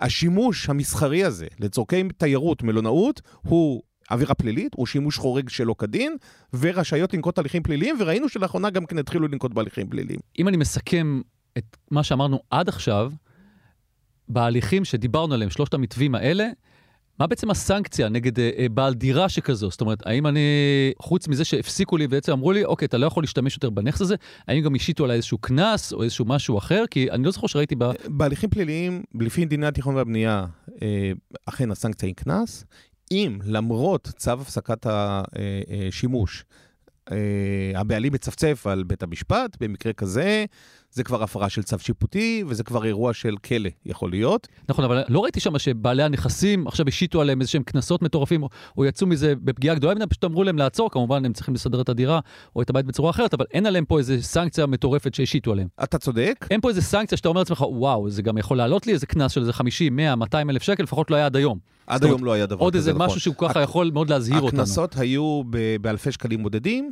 [0.00, 6.16] השימוש המסחרי הזה לצורכי תיירות, מלונאות, הוא עבירה פלילית, הוא שימוש חורג שלא כדין,
[6.54, 10.20] ורשאיות לנקוט הליכים פליליים, וראינו שלאחרונה גם כן התחילו לנקוט בהליכים פליליים.
[10.38, 11.20] אם אני מסכם
[11.58, 13.12] את מה שאמרנו עד עכשיו,
[14.28, 16.48] בהליכים שדיברנו עליהם, שלושת המתווים האלה,
[17.18, 19.70] מה בעצם הסנקציה נגד אה, אה, בעל דירה שכזו?
[19.70, 20.40] זאת אומרת, האם אני,
[20.98, 24.14] חוץ מזה שהפסיקו לי ובעצם אמרו לי, אוקיי, אתה לא יכול להשתמש יותר בנכס הזה,
[24.48, 26.84] האם גם השיתו עליי איזשהו קנס או איזשהו משהו אחר?
[26.90, 27.84] כי אני לא זוכר שראיתי ב...
[28.08, 30.46] בהליכים פליליים, לפי דיני התכנון והבנייה,
[30.82, 31.12] אה,
[31.46, 32.64] אכן הסנקציה היא קנס.
[33.14, 36.44] אם למרות צו הפסקת השימוש,
[37.12, 37.16] אה,
[37.74, 40.44] הבעלים מצפצף על בית המשפט, במקרה כזה,
[40.94, 44.48] זה כבר הפרה של צו שיפוטי, וזה כבר אירוע של כלא, יכול להיות.
[44.68, 48.48] נכון, אבל לא ראיתי שם שבעלי הנכסים עכשיו השיתו עליהם איזה שהם קנסות מטורפים, או,
[48.78, 51.88] או יצאו מזה בפגיעה גדולה, הם פשוט אמרו להם לעצור, כמובן הם צריכים לסדר את
[51.88, 52.20] הדירה
[52.56, 55.68] או את הבית בצורה אחרת, אבל אין עליהם פה איזה סנקציה מטורפת שהשיתו עליהם.
[55.82, 56.46] אתה צודק.
[56.50, 59.32] אין פה איזה סנקציה שאתה אומר לעצמך, וואו, זה גם יכול לעלות לי איזה קנס
[59.32, 61.58] של איזה 50, 100, 200 אלף שקל, לפחות לא היה עד היום.
[61.86, 63.06] עד היום לא היה דבר כזה, עוד איזה נכון.
[63.06, 64.58] משהו שהוא ככה יכול מאוד להזהיר אותנו.
[64.62, 65.42] הקנסות היו
[65.80, 66.90] באלפי שקלים בודדים.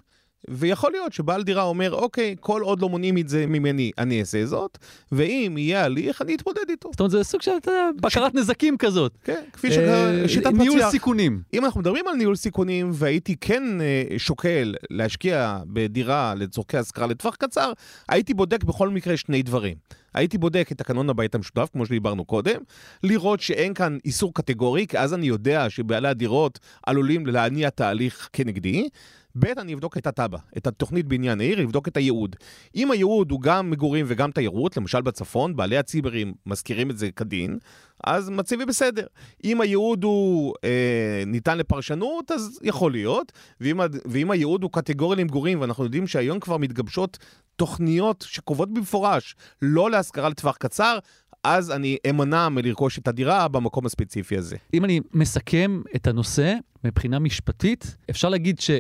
[0.49, 4.47] ויכול להיות שבעל דירה אומר, אוקיי, כל עוד לא מונעים את זה ממני, אני אעשה
[4.47, 4.79] זאת,
[5.13, 6.89] ואם יהיה הליך, אני אתמודד איתו.
[6.93, 7.53] זאת אומרת, זה סוג של
[8.01, 9.13] בקרת נזקים כזאת.
[9.25, 10.75] כן, כפי ששיטת אה, מצליח.
[10.75, 11.43] ניהול סיכונים.
[11.55, 17.37] אם אנחנו מדברים על ניהול סיכונים, והייתי כן אה, שוקל להשקיע בדירה לצורכי השכרה לטווח
[17.37, 17.73] קצר,
[18.09, 19.77] הייתי בודק בכל מקרה שני דברים.
[20.15, 22.61] הייתי בודק את תקנון הבית המשותף, כמו שדיברנו קודם,
[23.03, 28.89] לראות שאין כאן איסור קטגורי, כי אז אני יודע שבעלי הדירות עלולים להניע תהליך כנגדי.
[29.39, 32.37] ב', אני אבדוק את התב"ע, את התוכנית בניין העיר, אבדוק את הייעוד.
[32.77, 37.59] אם הייעוד הוא גם מגורים וגם תיירות, למשל בצפון, בעלי הציברים מזכירים את זה כדין,
[38.05, 39.07] אז מצבי בסדר.
[39.45, 45.61] אם הייעוד הוא אה, ניתן לפרשנות, אז יכול להיות, ואם, ואם הייעוד הוא קטגורי למגורים,
[45.61, 47.19] ואנחנו יודעים שהיום כבר מתגבשות
[47.57, 50.99] תוכניות שקובעות במפורש לא להשכרה לטווח קצר,
[51.45, 54.57] אז אני אמנע מלרכוש את הדירה במקום הספציפי הזה.
[54.75, 58.71] אם אני מסכם את הנושא מבחינה משפטית, אפשר להגיד ש...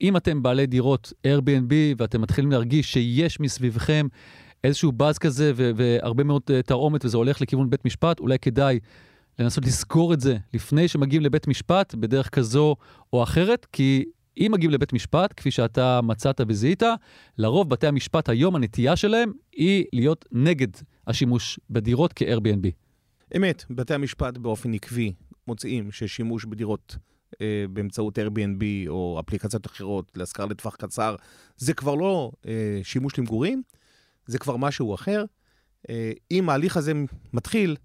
[0.00, 4.06] אם אתם בעלי דירות Airbnb ואתם מתחילים להרגיש שיש מסביבכם
[4.64, 8.78] איזשהו באז כזה והרבה מאוד uh, תרעומת וזה הולך לכיוון בית משפט, אולי כדאי
[9.38, 12.76] לנסות לזכור את זה לפני שמגיעים לבית משפט בדרך כזו
[13.12, 14.04] או אחרת, כי
[14.38, 16.82] אם מגיעים לבית משפט, כפי שאתה מצאת וזיהית,
[17.38, 20.68] לרוב בתי המשפט היום, הנטייה שלהם היא להיות נגד
[21.06, 22.66] השימוש בדירות כ-Airbnb.
[23.36, 25.12] אמת, בתי המשפט באופן עקבי
[25.48, 26.96] מוצאים ששימוש בדירות
[27.40, 31.16] אה, באמצעות Airbnb או אפליקציות אחרות להשכרה לטווח קצר,
[31.56, 33.62] זה כבר לא אה, שימוש למגורים,
[34.26, 35.24] זה כבר משהו אחר.
[35.90, 36.92] אה, אם ההליך הזה
[37.32, 37.76] מתחיל,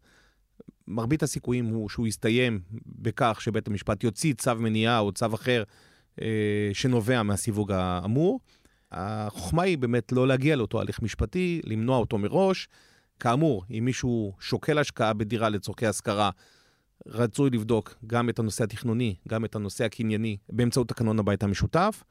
[0.88, 5.63] מרבית הסיכויים הוא שהוא יסתיים בכך שבית המשפט יוציא צו מניעה או צו אחר
[6.21, 8.39] אה, שנובע מהסיווג האמור.
[8.91, 12.67] החוכמה היא באמת לא להגיע לאותו הליך משפטי, למנוע אותו מראש.
[13.19, 16.29] כאמור, אם מישהו שוקל השקעה בדירה לצורכי השכרה,
[17.07, 22.03] רצוי לבדוק גם את הנושא התכנוני, גם את הנושא הקנייני, באמצעות תקנון הבית המשותף.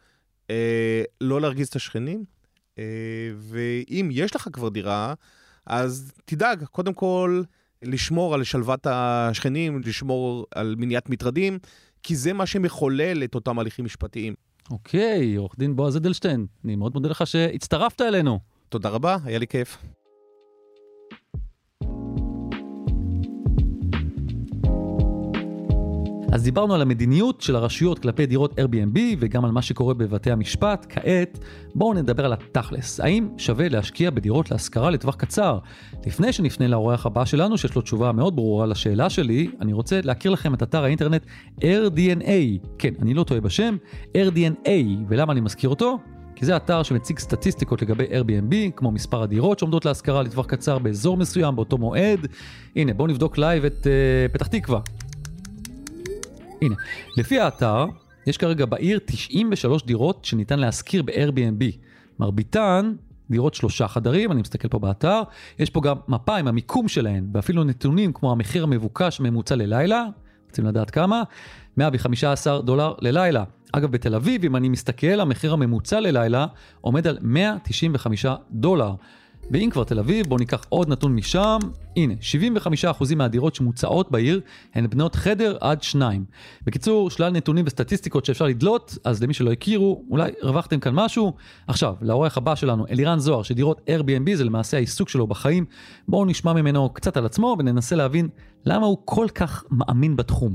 [0.51, 2.25] אה, לא להרגיז את השכנים,
[2.79, 2.85] אה,
[3.39, 5.15] ואם יש לך כבר דירה,
[5.67, 7.43] אז תדאג, קודם כל,
[7.83, 11.59] לשמור על שלוות השכנים, לשמור על מניעת מטרדים,
[12.03, 14.35] כי זה מה שמחולל את אותם הליכים משפטיים.
[14.71, 18.41] אוקיי, עורך דין בועז אדלשטיין, אני מאוד מודה לך שהצטרפת אלינו.
[18.69, 19.79] תודה רבה, היה לי כיף.
[26.33, 30.87] אז דיברנו על המדיניות של הרשויות כלפי דירות Airbnb וגם על מה שקורה בבתי המשפט.
[30.89, 31.39] כעת,
[31.75, 33.01] בואו נדבר על התכלס.
[33.01, 35.59] האם שווה להשקיע בדירות להשכרה לטווח קצר?
[36.07, 40.31] לפני שנפנה לאורח הבא שלנו, שיש לו תשובה מאוד ברורה לשאלה שלי, אני רוצה להכיר
[40.31, 41.27] לכם את אתר האינטרנט
[41.61, 42.69] AirDNA.
[42.79, 43.77] כן, אני לא טועה בשם,
[44.17, 44.71] AirDNA.
[45.09, 45.99] ולמה אני מזכיר אותו?
[46.35, 51.17] כי זה אתר שמציג סטטיסטיקות לגבי Airbnb, כמו מספר הדירות שעומדות להשכרה לטווח קצר באזור
[51.17, 52.27] מסוים באותו מועד.
[52.77, 54.81] הנה, בואו נבדוק live את uh, פתח תקווה.
[56.63, 56.75] הנה,
[57.17, 57.87] לפי האתר,
[58.27, 61.65] יש כרגע בעיר 93 דירות שניתן להשכיר ב-Airbnb.
[62.19, 62.93] מרביתן
[63.31, 65.23] דירות שלושה חדרים, אני מסתכל פה באתר,
[65.59, 70.07] יש פה גם מפה עם המיקום שלהן, ואפילו נתונים כמו המחיר המבוקש הממוצע ללילה,
[70.47, 71.23] רוצים לדעת כמה?
[71.77, 73.45] 115 דולר ללילה.
[73.73, 76.47] אגב, בתל אביב, אם אני מסתכל, המחיר הממוצע ללילה
[76.81, 78.95] עומד על 195 דולר.
[79.51, 81.59] ואם כבר תל אביב, בואו ניקח עוד נתון משם.
[81.97, 82.15] הנה,
[83.13, 84.41] 75% מהדירות שמוצעות בעיר
[84.75, 86.25] הן בנות חדר עד שניים.
[86.67, 91.33] בקיצור, שלל נתונים וסטטיסטיקות שאפשר לדלות, אז למי שלא הכירו, אולי הרווחתם כאן משהו.
[91.69, 95.65] עכשיו, לאורח הבא שלנו, אלירן זוהר, שדירות Airbnb זה למעשה העיסוק שלו בחיים.
[96.09, 98.29] בואו נשמע ממנו קצת על עצמו וננסה להבין
[98.67, 100.53] למה הוא כל כך מאמין בתחום.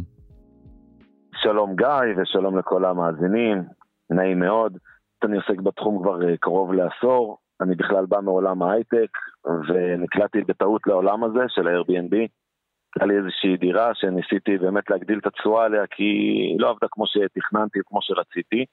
[1.36, 3.64] שלום גיא ושלום לכל המאזינים,
[4.10, 4.78] נעים מאוד.
[5.24, 9.18] אני עוסק בתחום כבר אה, קרוב לעשור, אני בכלל בא מעולם ההייטק,
[9.68, 12.16] ונקלעתי בטעות לעולם הזה של ה-Airbnb.
[12.96, 17.06] הייתה לי איזושהי דירה שניסיתי באמת להגדיל את התשואה עליה, כי היא לא עבדה כמו
[17.08, 18.66] שתכננתי, כמו שרציתי.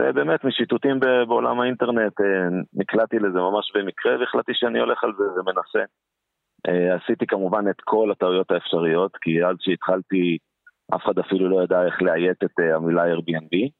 [0.00, 5.84] ובאמת, משיטוטים בעולם האינטרנט, אה, נקלעתי לזה ממש במקרה, והחלטתי שאני הולך על זה ומנסה.
[6.68, 10.38] אה, עשיתי כמובן את כל הטעויות האפשריות, כי אז שהתחלתי,
[10.94, 13.70] אף אחד אפילו לא ידע איך לאיית את אה, המילה Airbnb.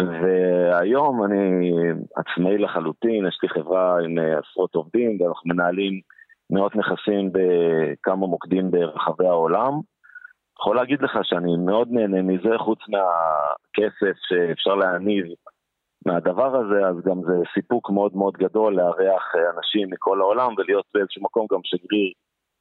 [0.00, 1.72] והיום אני
[2.16, 6.00] עצמאי לחלוטין, יש לי חברה עם אה, עשרות עובדים ואנחנו מנהלים
[6.50, 9.72] מאות נכסים בכמה מוקדים ברחבי העולם.
[10.60, 15.26] יכול להגיד לך שאני מאוד נהנה מזה, חוץ מהכסף שאפשר להניב
[16.06, 20.84] מהדבר הזה, אז גם זה סיפוק מאוד מאוד גדול לארח אה, אנשים מכל העולם ולהיות
[20.94, 22.12] באיזשהו מקום גם שגריר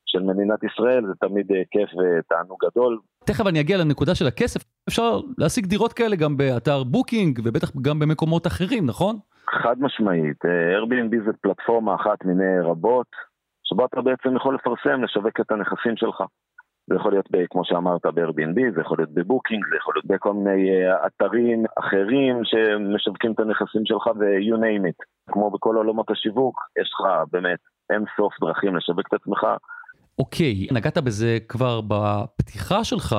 [0.06, 3.00] של מדינת ישראל, זה תמיד אה, כיף ותענוג גדול.
[3.26, 8.00] תכף אני אגיע לנקודה של הכסף, אפשר להשיג דירות כאלה גם באתר בוקינג ובטח גם
[8.00, 9.16] במקומות אחרים, נכון?
[9.64, 13.08] חד משמעית, אה, Airbnb זה פלטפורמה אחת מיני רבות,
[13.64, 16.24] שבה אתה בעצם יכול לפרסם, לשווק את הנכסים שלך.
[16.90, 20.34] זה יכול להיות, ב, כמו שאמרת, ב-Airbnb, זה יכול להיות בבוקינג, זה יכול להיות בכל
[20.34, 25.32] מיני uh, אתרים אחרים שמשווקים את הנכסים שלך ו-you name it.
[25.32, 29.48] כמו בכל עולמות השיווק, יש לך באמת אין סוף דרכים לשווק את עצמך.
[30.20, 33.16] אוקיי, נגעת בזה כבר בפתיחה שלך,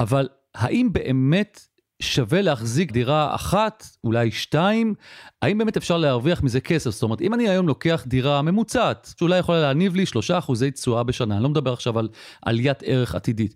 [0.00, 1.60] אבל האם באמת
[2.02, 4.94] שווה להחזיק דירה אחת, אולי שתיים?
[5.42, 6.90] האם באמת אפשר להרוויח מזה כסף?
[6.90, 11.02] זאת אומרת, אם אני היום לוקח דירה ממוצעת, שאולי יכולה להניב לי שלושה אחוזי תשואה
[11.04, 12.08] בשנה, אני לא מדבר עכשיו על
[12.46, 13.52] עליית ערך עתידית,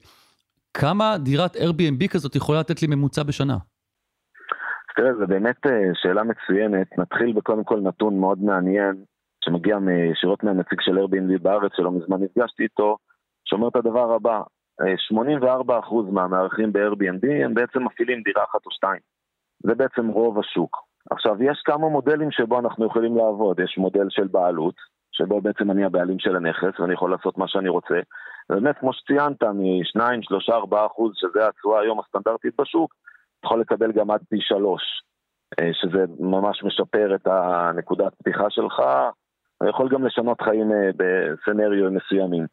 [0.75, 3.57] כמה דירת Airbnb כזאת יכולה לתת לי ממוצע בשנה?
[4.97, 6.99] תראה, זו באמת אה, שאלה מצוינת.
[6.99, 8.95] נתחיל בקודם כל נתון מאוד מעניין,
[9.45, 9.77] שמגיע
[10.13, 12.97] ישירות מהנציג של Airbnb בארץ, שלא מזמן נפגשתי איתו,
[13.45, 14.41] שאומר את הדבר הבא,
[14.83, 19.01] 84% מהמארחים ב-Airbnb הם בעצם מפעילים דירה אחת או שתיים.
[19.61, 20.77] זה בעצם רוב השוק.
[21.11, 23.61] עכשיו, יש כמה מודלים שבו אנחנו יכולים לעבוד.
[23.61, 24.75] יש מודל של בעלות,
[25.13, 28.01] שבו בעצם אני הבעלים של הנכס ואני יכול לעשות מה שאני רוצה.
[28.51, 32.95] ובאמת, כמו שציינת, מ-2, 3, 4 אחוז, שזה התשואה היום הסטנדרטית בשוק,
[33.45, 34.83] יכול לקבל גם עד פי 3,
[35.61, 38.83] אה, שזה ממש משפר את הנקודת פתיחה שלך,
[39.63, 42.47] ויכול גם לשנות חיים אה, בסצנריו מסוימים.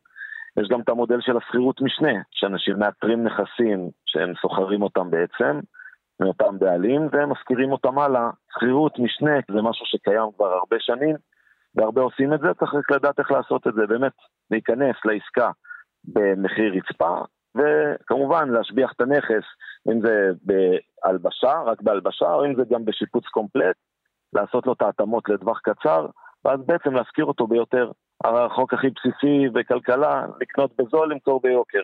[0.61, 5.59] יש גם את המודל של השכירות משנה, שאנשים מאתרים נכסים שהם סוחרים אותם בעצם,
[6.19, 8.29] מאותם בעלים, והם משכירים אותם הלאה.
[8.53, 11.15] שכירות משנה זה משהו שקיים כבר הרבה שנים,
[11.75, 14.11] והרבה עושים את זה, צריך רק לדעת איך לעשות את זה, באמת
[14.51, 15.51] להיכנס לעסקה
[16.03, 17.17] במחיר רצפה,
[17.55, 19.43] וכמובן להשביח את הנכס,
[19.91, 23.75] אם זה בהלבשה, רק בהלבשה, או אם זה גם בשיפוץ קומפלט,
[24.33, 26.07] לעשות לו את ההתאמות לטווח קצר,
[26.45, 27.91] ואז בעצם להשכיר אותו ביותר.
[28.25, 31.81] החוק הכי בסיסי בכלכלה, לקנות בזול, למכור ביוקר.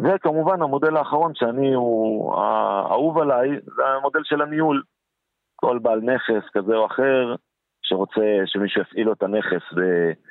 [0.00, 4.82] וכמובן המודל האחרון שאני הוא האהוב עליי, זה המודל של הניהול.
[5.56, 7.34] כל בעל נכס כזה או אחר
[7.82, 9.62] שרוצה שמישהו יפעיל לו את הנכס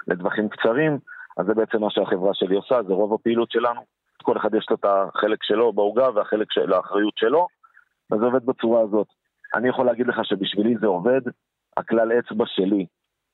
[0.07, 0.99] לטווחים קצרים,
[1.37, 3.81] אז זה בעצם מה שהחברה שלי עושה, זה רוב הפעילות שלנו.
[4.23, 7.47] כל אחד יש לו את החלק שלו בעוגה והחלק של האחריות שלו,
[8.11, 9.07] וזה עובד בצורה הזאת.
[9.55, 11.21] אני יכול להגיד לך שבשבילי זה עובד,
[11.77, 12.85] הכלל אצבע שלי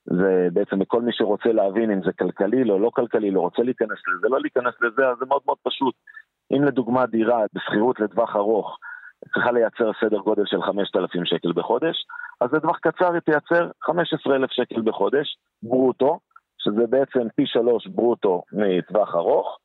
[0.06, 4.00] זה בעצם לכל מי שרוצה להבין אם זה כלכלי או לא כלכלי, לא רוצה להיכנס
[4.08, 5.96] לזה, לא להיכנס לזה, אז זה מאוד מאוד פשוט.
[6.54, 8.78] אם לדוגמה דירה בשכירות לטווח ארוך
[9.34, 12.06] צריכה לייצר סדר גודל של 5,000 שקל בחודש,
[12.42, 16.20] אז לטווח קצר היא תייצר 15,000 שקל בחודש, ברוטו,
[16.58, 19.58] שזה בעצם פי שלוש ברוטו מטווח ארוך,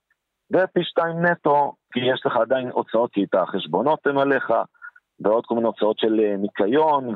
[0.51, 4.53] ופי שתיים נטו, כי יש לך עדיין הוצאות, כי את החשבונות הם עליך,
[5.20, 7.14] ועוד כל מיני הוצאות של אה, ניקיון,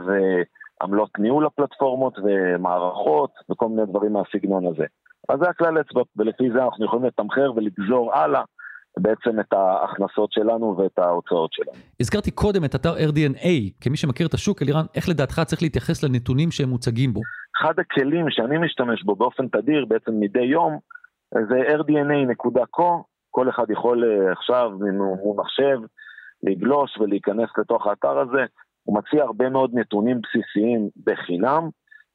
[0.80, 4.84] ועמלות ניהול הפלטפורמות, ומערכות, וכל מיני דברים מהסגנון הזה.
[5.28, 8.42] אז זה הכלל אצבע, ולפי זה אנחנו יכולים לתמחר ולגזור הלאה
[8.98, 11.76] בעצם את ההכנסות שלנו ואת ההוצאות שלנו.
[12.00, 13.48] הזכרתי קודם את אתר RDNA,
[13.80, 17.20] כמי שמכיר את השוק, אלירן, איך לדעתך צריך להתייחס לנתונים שהם מוצגים בו?
[17.60, 20.78] אחד הכלים שאני משתמש בו באופן תדיר, בעצם מדי יום,
[21.34, 22.82] זה rdna.co,
[23.30, 24.70] כל אחד יכול אה, עכשיו
[25.24, 25.78] ממחשב
[26.42, 28.44] לגלוש ולהיכנס לתוך האתר הזה,
[28.84, 31.68] הוא מציע הרבה מאוד נתונים בסיסיים בחינם,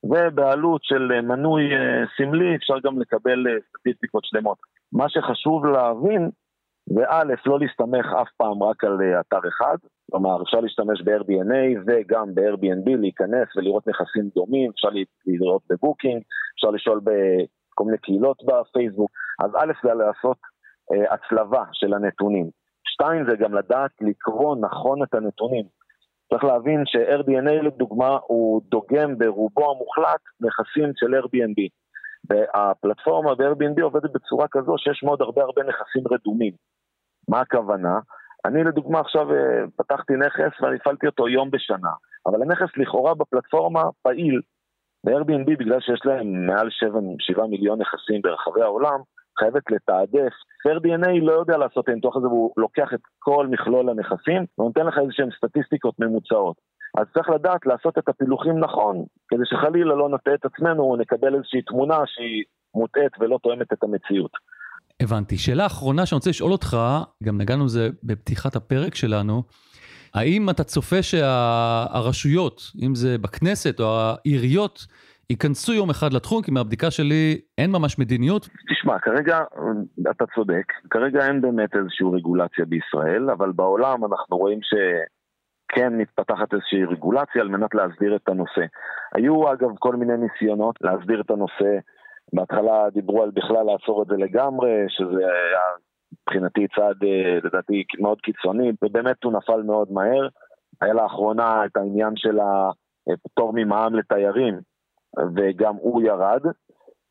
[0.04, 4.58] ובעלות של מנוי אה, סמלי אפשר גם לקבל אה, סטטיסטיקות שלמות.
[4.94, 6.30] מה שחשוב להבין
[6.96, 9.78] וא', לא להסתמך אף פעם רק על אה, אתר אחד,
[10.12, 11.54] כלומר אפשר להשתמש ב-Airbnb
[11.88, 14.90] וגם ב-Airbnb להיכנס ולראות נכסים דומים, אפשר
[15.26, 16.22] לראות בבוקינג,
[16.56, 19.12] אפשר לשאול בכל מיני קהילות בפייסבוק,
[19.44, 20.38] אז א' זה לעשות
[20.92, 22.50] אה, הצלבה של הנתונים.
[22.84, 25.66] שתיים זה גם לדעת לקרוא נכון את הנתונים.
[26.30, 31.70] צריך להבין ש-Airbnb לדוגמה הוא דוגם ברובו המוחלט נכסים של Airbnb.
[32.30, 36.54] והפלטפורמה ב-Airbnb עובדת בצורה כזו שיש מאוד הרבה הרבה נכסים רדומים.
[37.30, 38.00] מה הכוונה?
[38.46, 41.92] אני לדוגמה עכשיו אה, פתחתי נכס ואני הפעלתי אותו יום בשנה,
[42.26, 44.42] אבל הנכס לכאורה בפלטפורמה פעיל.
[45.06, 49.00] ב-Airbnb, בגלל שיש להם מעל 7, 7 מיליון נכסים ברחבי העולם,
[49.40, 50.34] חייבת לתעדף.
[50.68, 54.96] Airbnb לא יודע לעשות את הניתוח הזה, והוא לוקח את כל מכלול הנכסים ונותן לך
[55.04, 56.56] איזשהן סטטיסטיקות ממוצעות.
[56.98, 61.62] אז צריך לדעת לעשות את הפילוחים נכון, כדי שחלילה לא נטעה את עצמנו נקבל איזושהי
[61.62, 62.44] תמונה שהיא
[62.76, 64.32] מוטעית ולא תואמת את המציאות.
[65.00, 65.38] הבנתי.
[65.38, 66.78] שאלה אחרונה שאני רוצה לשאול אותך,
[67.24, 69.44] גם נגענו בזה בפתיחת הפרק שלנו,
[70.14, 74.86] האם אתה צופה שהרשויות, אם זה בכנסת או העיריות,
[75.30, 78.50] ייכנסו יום אחד לתחום, כי מהבדיקה שלי אין ממש מדיניות.
[78.70, 79.44] תשמע, כרגע,
[80.12, 86.86] אתה צודק, כרגע אין באמת איזושהי רגולציה בישראל, אבל בעולם אנחנו רואים שכן מתפתחת איזושהי
[86.86, 88.66] רגולציה על מנת להסדיר את הנושא.
[89.16, 91.78] היו אגב כל מיני ניסיונות להסדיר את הנושא
[92.34, 95.62] בהתחלה דיברו על בכלל לעצור את זה לגמרי, שזה היה
[96.14, 100.28] מבחינתי צעד אה, לדעתי מאוד קיצוני, ובאמת הוא נפל מאוד מהר.
[100.82, 102.40] היה לאחרונה את העניין של
[103.14, 104.60] הפטור ממע"מ לתיירים,
[105.36, 106.46] וגם הוא ירד.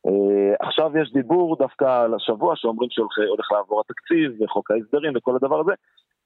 [0.07, 5.61] אה, עכשיו יש דיבור דווקא על השבוע שאומרים שהולך לעבור התקציב וחוק ההסדרים וכל הדבר
[5.61, 5.73] הזה,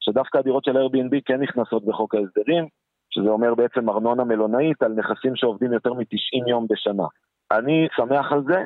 [0.01, 2.67] שדווקא הדירות של Airbnb כן נכנסות בחוק ההסדרים,
[3.11, 7.07] שזה אומר בעצם ארנונה מלונאית על נכסים שעובדים יותר מ-90 יום בשנה.
[7.51, 8.65] אני שמח על זה,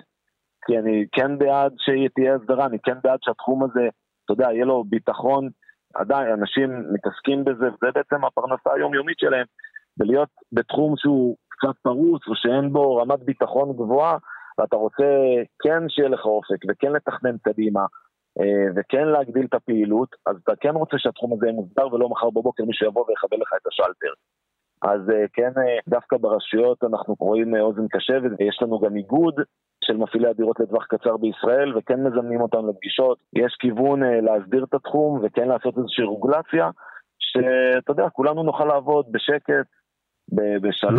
[0.67, 3.89] כי אני כן בעד שתהיה הסדרה, אני כן בעד שהתחום הזה,
[4.25, 5.49] אתה יודע, יהיה לו ביטחון,
[5.95, 9.47] עדיין אנשים מתעסקים בזה, וזה בעצם הפרנסה היומיומית שלהם,
[9.99, 14.17] ולהיות בתחום שהוא קצת פרוץ, או שאין בו רמת ביטחון גבוהה,
[14.59, 15.05] ואתה רוצה
[15.63, 17.81] כן שיהיה לך אופק, וכן לתכנן קדימה,
[18.41, 22.31] אה, וכן להגדיל את הפעילות, אז אתה כן רוצה שהתחום הזה יהיה מוסדר, ולא מחר
[22.31, 24.13] בבוקר מישהו יבוא ויכבה לך את השלטר.
[24.83, 29.35] אז אה, כן, אה, דווקא ברשויות אנחנו רואים אוזן קשבת, ויש לנו גם איגוד
[29.85, 33.19] של מפעילי הדירות לטווח קצר בישראל, וכן מזמנים אותם לפגישות.
[33.33, 36.71] יש כיוון להסדיר את התחום וכן לעשות איזושהי רגולציה,
[37.19, 39.67] שאתה יודע, כולנו נוכל לעבוד בשקט,
[40.63, 40.95] בשלום.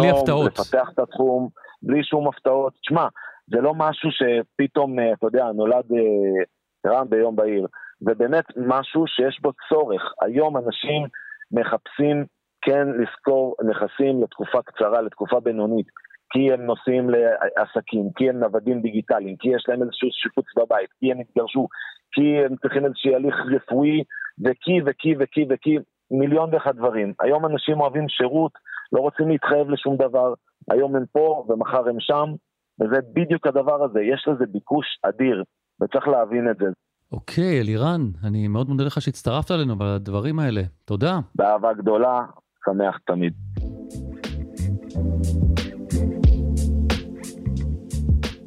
[0.45, 1.49] לפתח את התחום,
[1.81, 2.73] בלי שום הפתעות.
[2.81, 3.07] תשמע,
[3.47, 7.67] זה לא משהו שפתאום, אה, אתה יודע, נולד אה, רם ביום בהיר.
[7.99, 10.01] זה באמת משהו שיש בו צורך.
[10.21, 11.07] היום אנשים
[11.51, 12.25] מחפשים
[12.61, 15.87] כן לשכור נכסים לתקופה קצרה, לתקופה בינונית.
[16.33, 21.11] כי הם נוסעים לעסקים, כי הם נוודים דיגיטליים, כי יש להם איזשהו שיפוץ בבית, כי
[21.11, 21.67] הם התגרשו,
[22.11, 24.03] כי הם צריכים איזשהו הליך רפואי,
[24.43, 25.77] וכי וכי וכי וכי,
[26.11, 27.13] מיליון ואחד דברים.
[27.19, 28.51] היום אנשים אוהבים שירות,
[28.93, 30.33] לא רוצים להתחייב לשום דבר,
[30.71, 32.29] היום הם פה ומחר הם שם,
[32.79, 35.43] וזה בדיוק הדבר הזה, יש לזה ביקוש אדיר,
[35.81, 36.65] וצריך להבין את זה.
[37.11, 40.61] אוקיי, אלירן, אני מאוד מודה לך שהצטרפת אלינו בדברים האלה.
[40.85, 41.19] תודה.
[41.35, 42.19] באהבה גדולה,
[42.65, 43.33] שמח תמיד.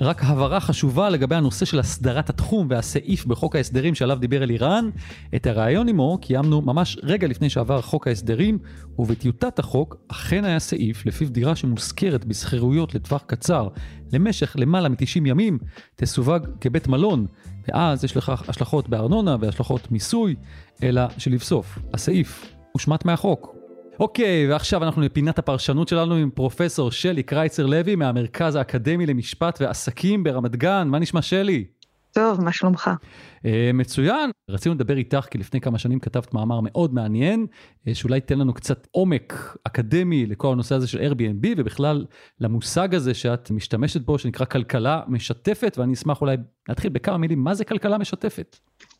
[0.07, 4.90] רק הבהרה חשובה לגבי הנושא של הסדרת התחום והסעיף בחוק ההסדרים שעליו דיבר אלירן.
[5.35, 8.59] את הרעיון עמו קיימנו ממש רגע לפני שעבר חוק ההסדרים,
[8.99, 13.69] ובטיוטת החוק אכן היה סעיף לפיו דירה שמושכרת בשכירויות לטווח קצר
[14.12, 15.59] למשך למעלה מ-90 ימים,
[15.97, 17.27] תסווג כבית מלון,
[17.69, 20.35] ואז יש לכך השלכות בארנונה והשלכות מיסוי,
[20.83, 23.56] אלא שלבסוף, הסעיף הושמט מהחוק.
[24.00, 30.24] אוקיי, ועכשיו אנחנו לפינת הפרשנות שלנו עם פרופסור שלי קרייצר לוי מהמרכז האקדמי למשפט ועסקים
[30.24, 30.88] ברמת גן.
[30.90, 31.64] מה נשמע שלי?
[32.12, 32.90] טוב, מה שלומך?
[33.38, 34.30] Uh, מצוין.
[34.50, 37.46] רצינו לדבר איתך כי לפני כמה שנים כתבת מאמר מאוד מעניין,
[37.88, 42.04] uh, שאולי ייתן לנו קצת עומק אקדמי לכל הנושא הזה של Airbnb ובכלל
[42.40, 46.37] למושג הזה שאת משתמשת בו שנקרא כלכלה משתפת, ואני אשמח אולי
[46.68, 48.56] להתחיל בכמה מילים, מה זה כלכלה משתפת?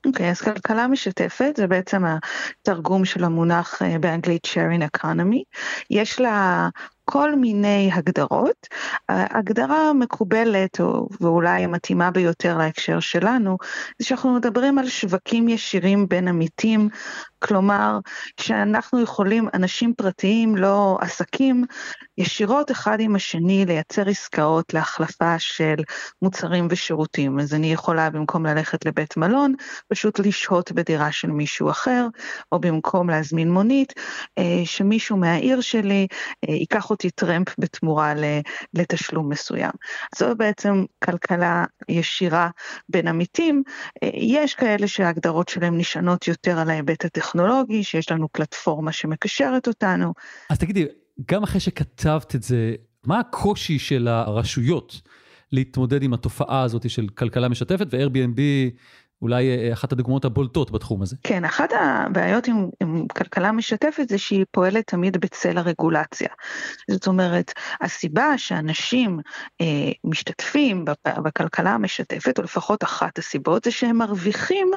[0.07, 5.43] אוקיי, okay, אז כלכלה משתפת זה בעצם התרגום של המונח uh, באנגלית sharing economy.
[5.91, 6.69] יש לה
[7.11, 8.67] כל מיני הגדרות.
[9.09, 13.57] הגדרה מקובלת, או, ואולי המתאימה ביותר להקשר שלנו,
[13.99, 16.89] זה שאנחנו מדברים על שווקים ישירים בין עמיתים,
[17.39, 17.99] כלומר,
[18.41, 21.65] שאנחנו יכולים, אנשים פרטיים, לא עסקים,
[22.19, 25.75] ישירות אחד עם השני לייצר עסקאות להחלפה של
[26.23, 27.39] מוצרים ושירותים.
[27.39, 29.55] אז אני יכולה במקום ללכת לבית מלון,
[29.93, 32.07] פשוט לשהות בדירה של מישהו אחר,
[32.53, 33.93] או במקום להזמין מונית,
[34.39, 36.07] אה, שמישהו מהעיר שלי
[36.49, 38.15] אה, ייקח אותי טרמפ בתמורה
[38.75, 39.71] לתשלום מסוים.
[40.19, 42.51] זו בעצם כלכלה ישירה
[42.89, 43.63] בין עמיתים.
[44.03, 50.13] אה, יש כאלה שההגדרות שלהם נשענות יותר על ההיבט הטכנולוגי, שיש לנו פלטפורמה שמקשרת אותנו.
[50.51, 50.87] אז תגידי,
[51.31, 55.01] גם אחרי שכתבת את זה, מה הקושי של הרשויות
[55.53, 58.41] להתמודד עם התופעה הזאת של כלכלה משתפת ו-Airbnb
[59.23, 61.17] אולי אה, אחת הדוגמאות הבולטות בתחום הזה.
[61.23, 66.29] כן, אחת הבעיות עם, עם כלכלה משתפת זה שהיא פועלת תמיד בצל הרגולציה.
[66.91, 69.19] זאת אומרת, הסיבה שאנשים
[69.61, 69.67] אה,
[70.05, 70.85] משתתפים
[71.19, 74.71] בכלכלה המשתפת, או לפחות אחת הסיבות, זה שהם מרוויחים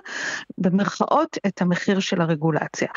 [0.58, 2.88] במרכאות את המחיר של הרגולציה.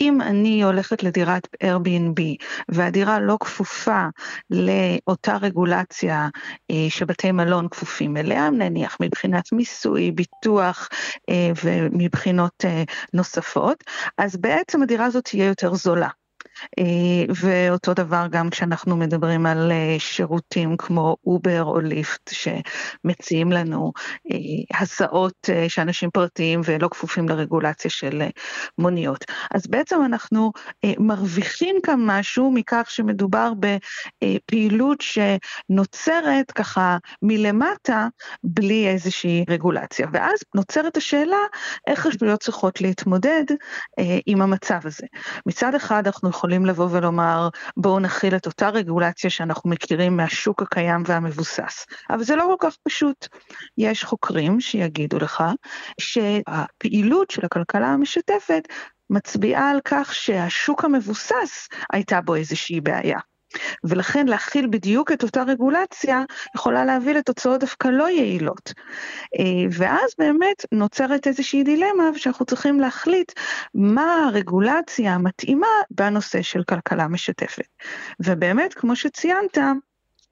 [0.00, 2.22] אם אני הולכת לדירת Airbnb
[2.68, 4.04] והדירה לא כפופה
[4.50, 6.28] לאותה רגולציה
[6.70, 10.95] אה, שבתי מלון כפופים אליה, נניח מבחינת מיסוי, ביטוח, אה,
[11.64, 12.82] ומבחינות אה,
[13.12, 13.84] נוספות,
[14.18, 16.08] אז בעצם הדירה הזאת תהיה יותר זולה.
[16.78, 23.92] אה, ואותו דבר גם כשאנחנו מדברים על אה, שירותים כמו אובר או ליפט שמציעים לנו
[24.32, 28.22] אה, הסעות שאנשים פרטיים ולא כפופים לרגולציה של
[28.78, 29.24] מוניות.
[29.54, 30.52] אז בעצם אנחנו
[30.98, 38.06] מרוויחים כאן משהו מכך שמדובר בפעילות שנוצרת ככה מלמטה
[38.44, 40.06] בלי איזושהי רגולציה.
[40.12, 41.36] ואז נוצרת השאלה
[41.86, 43.44] איך רשויות צריכות להתמודד
[44.26, 45.06] עם המצב הזה.
[45.46, 50.62] מצד אחד אנחנו יכולים יכולים לבוא ולומר, בואו נכיל את אותה רגולציה שאנחנו מכירים מהשוק
[50.62, 51.86] הקיים והמבוסס.
[52.10, 53.28] אבל זה לא כל כך פשוט.
[53.78, 55.44] יש חוקרים שיגידו לך
[56.00, 58.62] שהפעילות של הכלכלה המשתפת
[59.10, 63.18] מצביעה על כך שהשוק המבוסס הייתה בו איזושהי בעיה.
[63.84, 66.22] ולכן להכיל בדיוק את אותה רגולציה
[66.54, 68.72] יכולה להביא לתוצאות דווקא לא יעילות.
[69.38, 73.32] אה, ואז באמת נוצרת איזושהי דילמה שאנחנו צריכים להחליט
[73.74, 77.66] מה הרגולציה המתאימה בנושא של כלכלה משתפת.
[78.20, 79.58] ובאמת, כמו שציינת,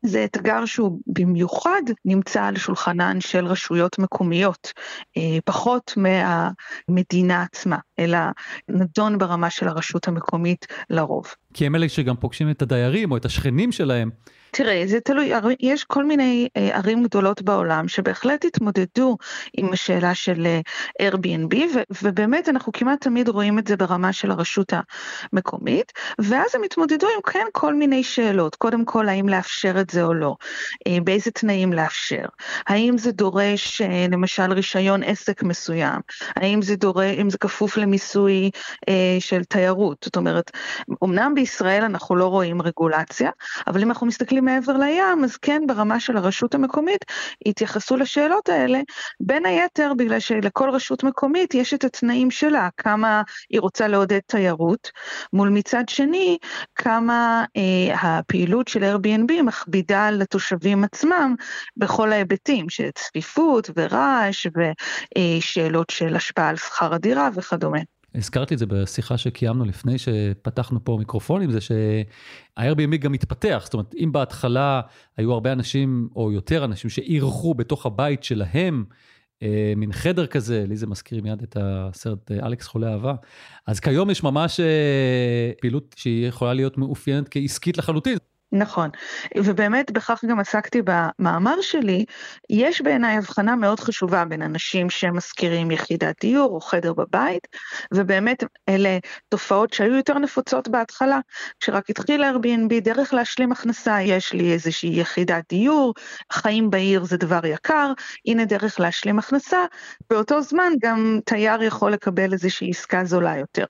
[0.07, 4.73] זה אתגר שהוא במיוחד נמצא על שולחנן של רשויות מקומיות,
[5.17, 8.19] אה, פחות מהמדינה עצמה, אלא
[8.69, 11.35] נדון ברמה של הרשות המקומית לרוב.
[11.55, 14.11] כי הם אלה שגם פוגשים את הדיירים או את השכנים שלהם.
[14.57, 19.17] תראה, זה תלוי, יש כל מיני אה, ערים גדולות בעולם שבהחלט התמודדו
[19.57, 20.61] עם השאלה של אה,
[21.09, 21.57] Airbnb,
[22.03, 24.73] ובאמת אנחנו כמעט תמיד רואים את זה ברמה של הרשות
[25.33, 30.03] המקומית, ואז הם התמודדו עם כן כל מיני שאלות, קודם כל האם לאפשר את זה
[30.03, 30.37] או לא,
[30.87, 32.25] אה, באיזה תנאים לאפשר,
[32.67, 36.01] האם זה דורש למשל רישיון עסק מסוים,
[36.37, 38.51] האם זה דורש, אם זה כפוף למיסוי
[39.19, 40.51] של תיירות, זאת אומרת,
[41.05, 43.31] אמנם בישראל אנחנו לא רואים רגולציה,
[43.67, 47.05] אבל אם אנחנו מסתכלים מעבר לים, אז כן ברמה של הרשות המקומית
[47.47, 48.81] התייחסו לשאלות האלה,
[49.21, 54.91] בין היתר בגלל שלכל רשות מקומית יש את התנאים שלה, כמה היא רוצה לעודד תיירות,
[55.33, 56.39] מול מצד שני
[56.75, 61.35] כמה אה, הפעילות של Airbnb מכבידה על התושבים עצמם
[61.77, 67.94] בכל ההיבטים, של צפיפות ורעש ושאלות של השפעה על שכר הדירה וכדומה.
[68.15, 73.95] הזכרתי את זה בשיחה שקיימנו לפני שפתחנו פה מיקרופונים, זה שה-Airbnb גם מתפתח, זאת אומרת,
[73.95, 74.81] אם בהתחלה
[75.17, 78.85] היו הרבה אנשים, או יותר אנשים, שאירחו בתוך הבית שלהם,
[79.43, 83.15] אה, מין חדר כזה, לי זה מזכיר מיד את הסרט אה, אלכס חולה אהבה,
[83.67, 88.19] אז כיום יש ממש אה, פעילות שהיא יכולה להיות מאופיינת כעסקית לחלוטין.
[88.55, 88.91] נכון,
[89.37, 92.05] ובאמת בכך גם עסקתי במאמר שלי,
[92.51, 97.49] יש בעיניי הבחנה מאוד חשובה בין אנשים שמשכירים יחידת דיור או חדר בבית,
[97.95, 98.99] ובאמת אלה
[99.29, 101.21] תופעות שהיו יותר נפוצות בהתחלה,
[101.61, 105.95] כשרק התחיל Airbnb, דרך להשלים הכנסה, יש לי איזושהי יחידת דיור,
[106.33, 107.93] חיים בעיר זה דבר יקר,
[108.27, 109.65] הנה דרך להשלים הכנסה,
[110.11, 113.65] באותו זמן גם תייר יכול לקבל איזושהי עסקה זולה יותר.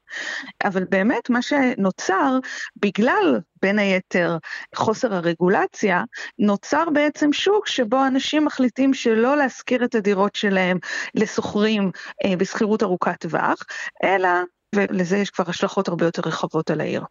[0.65, 2.39] אבל באמת מה שנוצר,
[2.77, 4.37] בגלל בין היתר
[4.75, 6.03] חוסר הרגולציה,
[6.39, 10.79] נוצר בעצם שוק שבו אנשים מחליטים שלא להשכיר את הדירות שלהם
[11.15, 11.91] לשוכרים
[12.25, 13.63] אה, בשכירות ארוכת טווח,
[14.05, 14.29] אלא,
[14.75, 17.05] ולזה יש כבר השלכות הרבה יותר רחבות על העיר.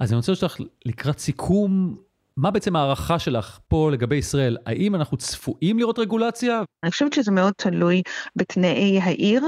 [0.00, 1.96] אז אני רוצה לשאול לך לקראת סיכום,
[2.38, 4.56] מה בעצם ההערכה שלך פה לגבי ישראל?
[4.66, 6.62] האם אנחנו צפויים לראות רגולציה?
[6.82, 8.02] אני חושבת שזה מאוד תלוי
[8.36, 9.44] בתנאי העיר,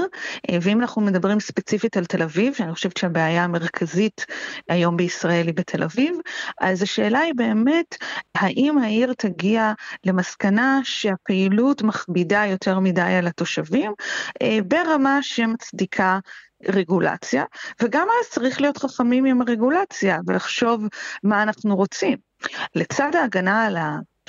[0.49, 4.25] אה, ואם אנחנו מדברים ספציפית על תל אביב, שאני חושבת שהבעיה המרכזית
[4.69, 6.15] היום בישראל היא בתל אביב,
[6.61, 7.95] אז השאלה היא באמת,
[8.35, 9.73] האם העיר תגיע
[10.05, 13.93] למסקנה שהפעילות מכבידה יותר מדי על התושבים,
[14.41, 16.19] אה, ברמה שמצדיקה
[16.67, 17.43] רגולציה,
[17.81, 20.83] וגם אז צריך להיות חכמים עם הרגולציה ולחשוב
[21.23, 22.28] מה אנחנו רוצים.
[22.75, 23.77] לצד ההגנה על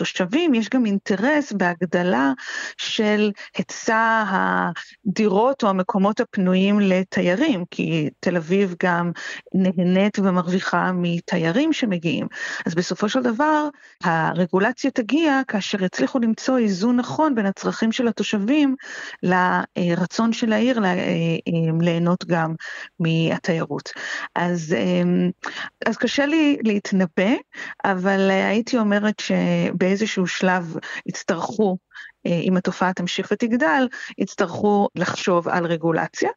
[0.01, 2.33] התושבים, יש גם אינטרס בהגדלה
[2.77, 9.11] של היצע הדירות או המקומות הפנויים לתיירים, כי תל אביב גם
[9.55, 12.27] נהנית ומרוויחה מתיירים שמגיעים.
[12.67, 13.69] אז בסופו של דבר,
[14.05, 18.77] הרגולציה תגיע כאשר יצליחו למצוא איזון נכון בין הצרכים של התושבים
[19.23, 20.93] לרצון של העיר אה,
[21.81, 22.55] ליהנות גם
[23.01, 23.91] מהתיירות.
[24.35, 25.29] אז, אה,
[25.87, 27.33] אז קשה לי להתנבא,
[27.85, 29.90] אבל הייתי אומרת שב...
[29.91, 30.77] באיזשהו שלב
[31.07, 31.77] יצטרכו,
[32.27, 33.89] אה, אם התופעה תמשיך ותגדל,
[34.19, 36.31] יצטרכו לחשוב על רגולציה.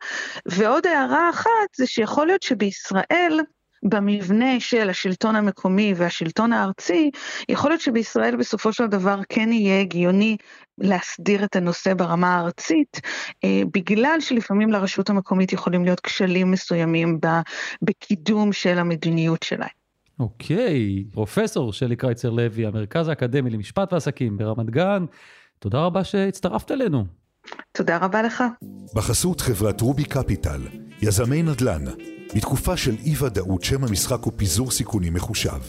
[0.46, 3.40] ועוד הערה אחת זה שיכול להיות שבישראל,
[3.84, 7.12] במבנה של השלטון המקומי והשלטון הארצי,
[7.50, 10.38] יכול להיות שבישראל בסופו של דבר כן יהיה הגיוני
[10.78, 13.02] להסדיר את הנושא ברמה הארצית,
[13.44, 17.20] אה, בגלל שלפעמים לרשות המקומית יכולים להיות כשלים מסוימים
[17.82, 19.83] בקידום של המדיניות שלהם.
[20.20, 25.06] אוקיי, פרופסור שלי קרייצר לוי, המרכז האקדמי למשפט ועסקים ברמת גן,
[25.60, 27.06] תודה רבה שהצטרפת אלינו.
[27.72, 28.44] תודה רבה לך.
[28.96, 30.62] בחסות חברת רובי קפיטל,
[31.02, 31.86] יזמי נדל"ן,
[32.36, 35.60] בתקופה של אי ודאות שם המשחק הוא פיזור סיכונים מחושב.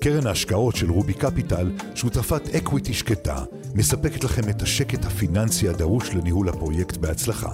[0.00, 6.48] קרן ההשקעות של רובי קפיטל, שותפת equity שקטה, מספקת לכם את השקט הפיננסי הדרוש לניהול
[6.48, 7.52] הפרויקט בהצלחה.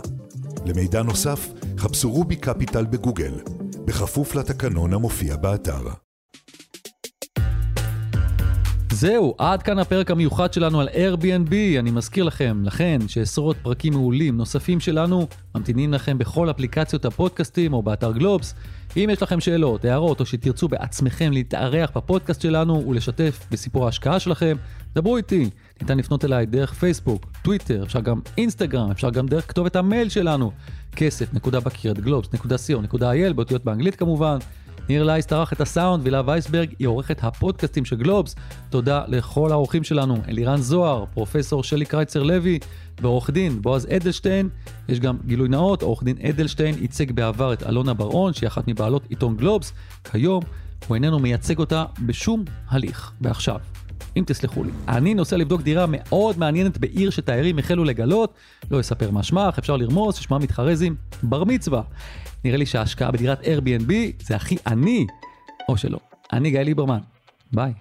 [0.66, 3.34] למידע נוסף, חפשו רובי קפיטל בגוגל,
[3.84, 6.09] בכפוף לתקנון המופיע באתר.
[9.00, 11.52] זהו, עד כאן הפרק המיוחד שלנו על Airbnb.
[11.78, 17.82] אני מזכיר לכם, לכן, שעשרות פרקים מעולים נוספים שלנו ממתינים לכם בכל אפליקציות הפודקאסטים או
[17.82, 18.54] באתר גלובס.
[18.96, 24.56] אם יש לכם שאלות, הערות או שתרצו בעצמכם להתארח בפודקאסט שלנו ולשתף בסיפור ההשקעה שלכם,
[24.94, 25.50] דברו איתי.
[25.80, 30.52] ניתן לפנות אליי דרך פייסבוק, טוויטר, אפשר גם אינסטגרם, אפשר גם דרך כתובת המייל שלנו,
[30.96, 34.38] כסף נקודה בקיר at גלובס נקודה נקודה co.il, באותיות באנגלית כמובן.
[34.88, 38.34] ניר לייס ערך את הסאונד, והילה וייסברג היא עורכת הפודקאסטים של גלובס.
[38.70, 42.58] תודה לכל האורחים שלנו, אלירן זוהר, פרופסור שלי קרייצר לוי,
[43.00, 44.48] ועורך דין בועז אדלשטיין.
[44.88, 49.02] יש גם גילוי נאות, עורך דין אדלשטיין ייצג בעבר את אלונה בר-און, שהיא אחת מבעלות
[49.08, 49.72] עיתון גלובס.
[50.10, 50.42] כיום
[50.88, 53.12] הוא איננו מייצג אותה בשום הליך.
[53.20, 53.58] ועכשיו,
[54.16, 54.70] אם תסלחו לי.
[54.88, 58.34] אני נוסע לבדוק דירה מאוד מעניינת בעיר שתיירים החלו לגלות,
[58.70, 61.82] לא אספר מה שמה, אפשר לרמוז ששמה מתחרז עם בר מצווה.
[62.44, 65.06] נראה לי שההשקעה בדירת Airbnb זה הכי עני,
[65.68, 65.98] או שלא.
[66.32, 67.00] אני גיא ליברמן,
[67.52, 67.72] ביי.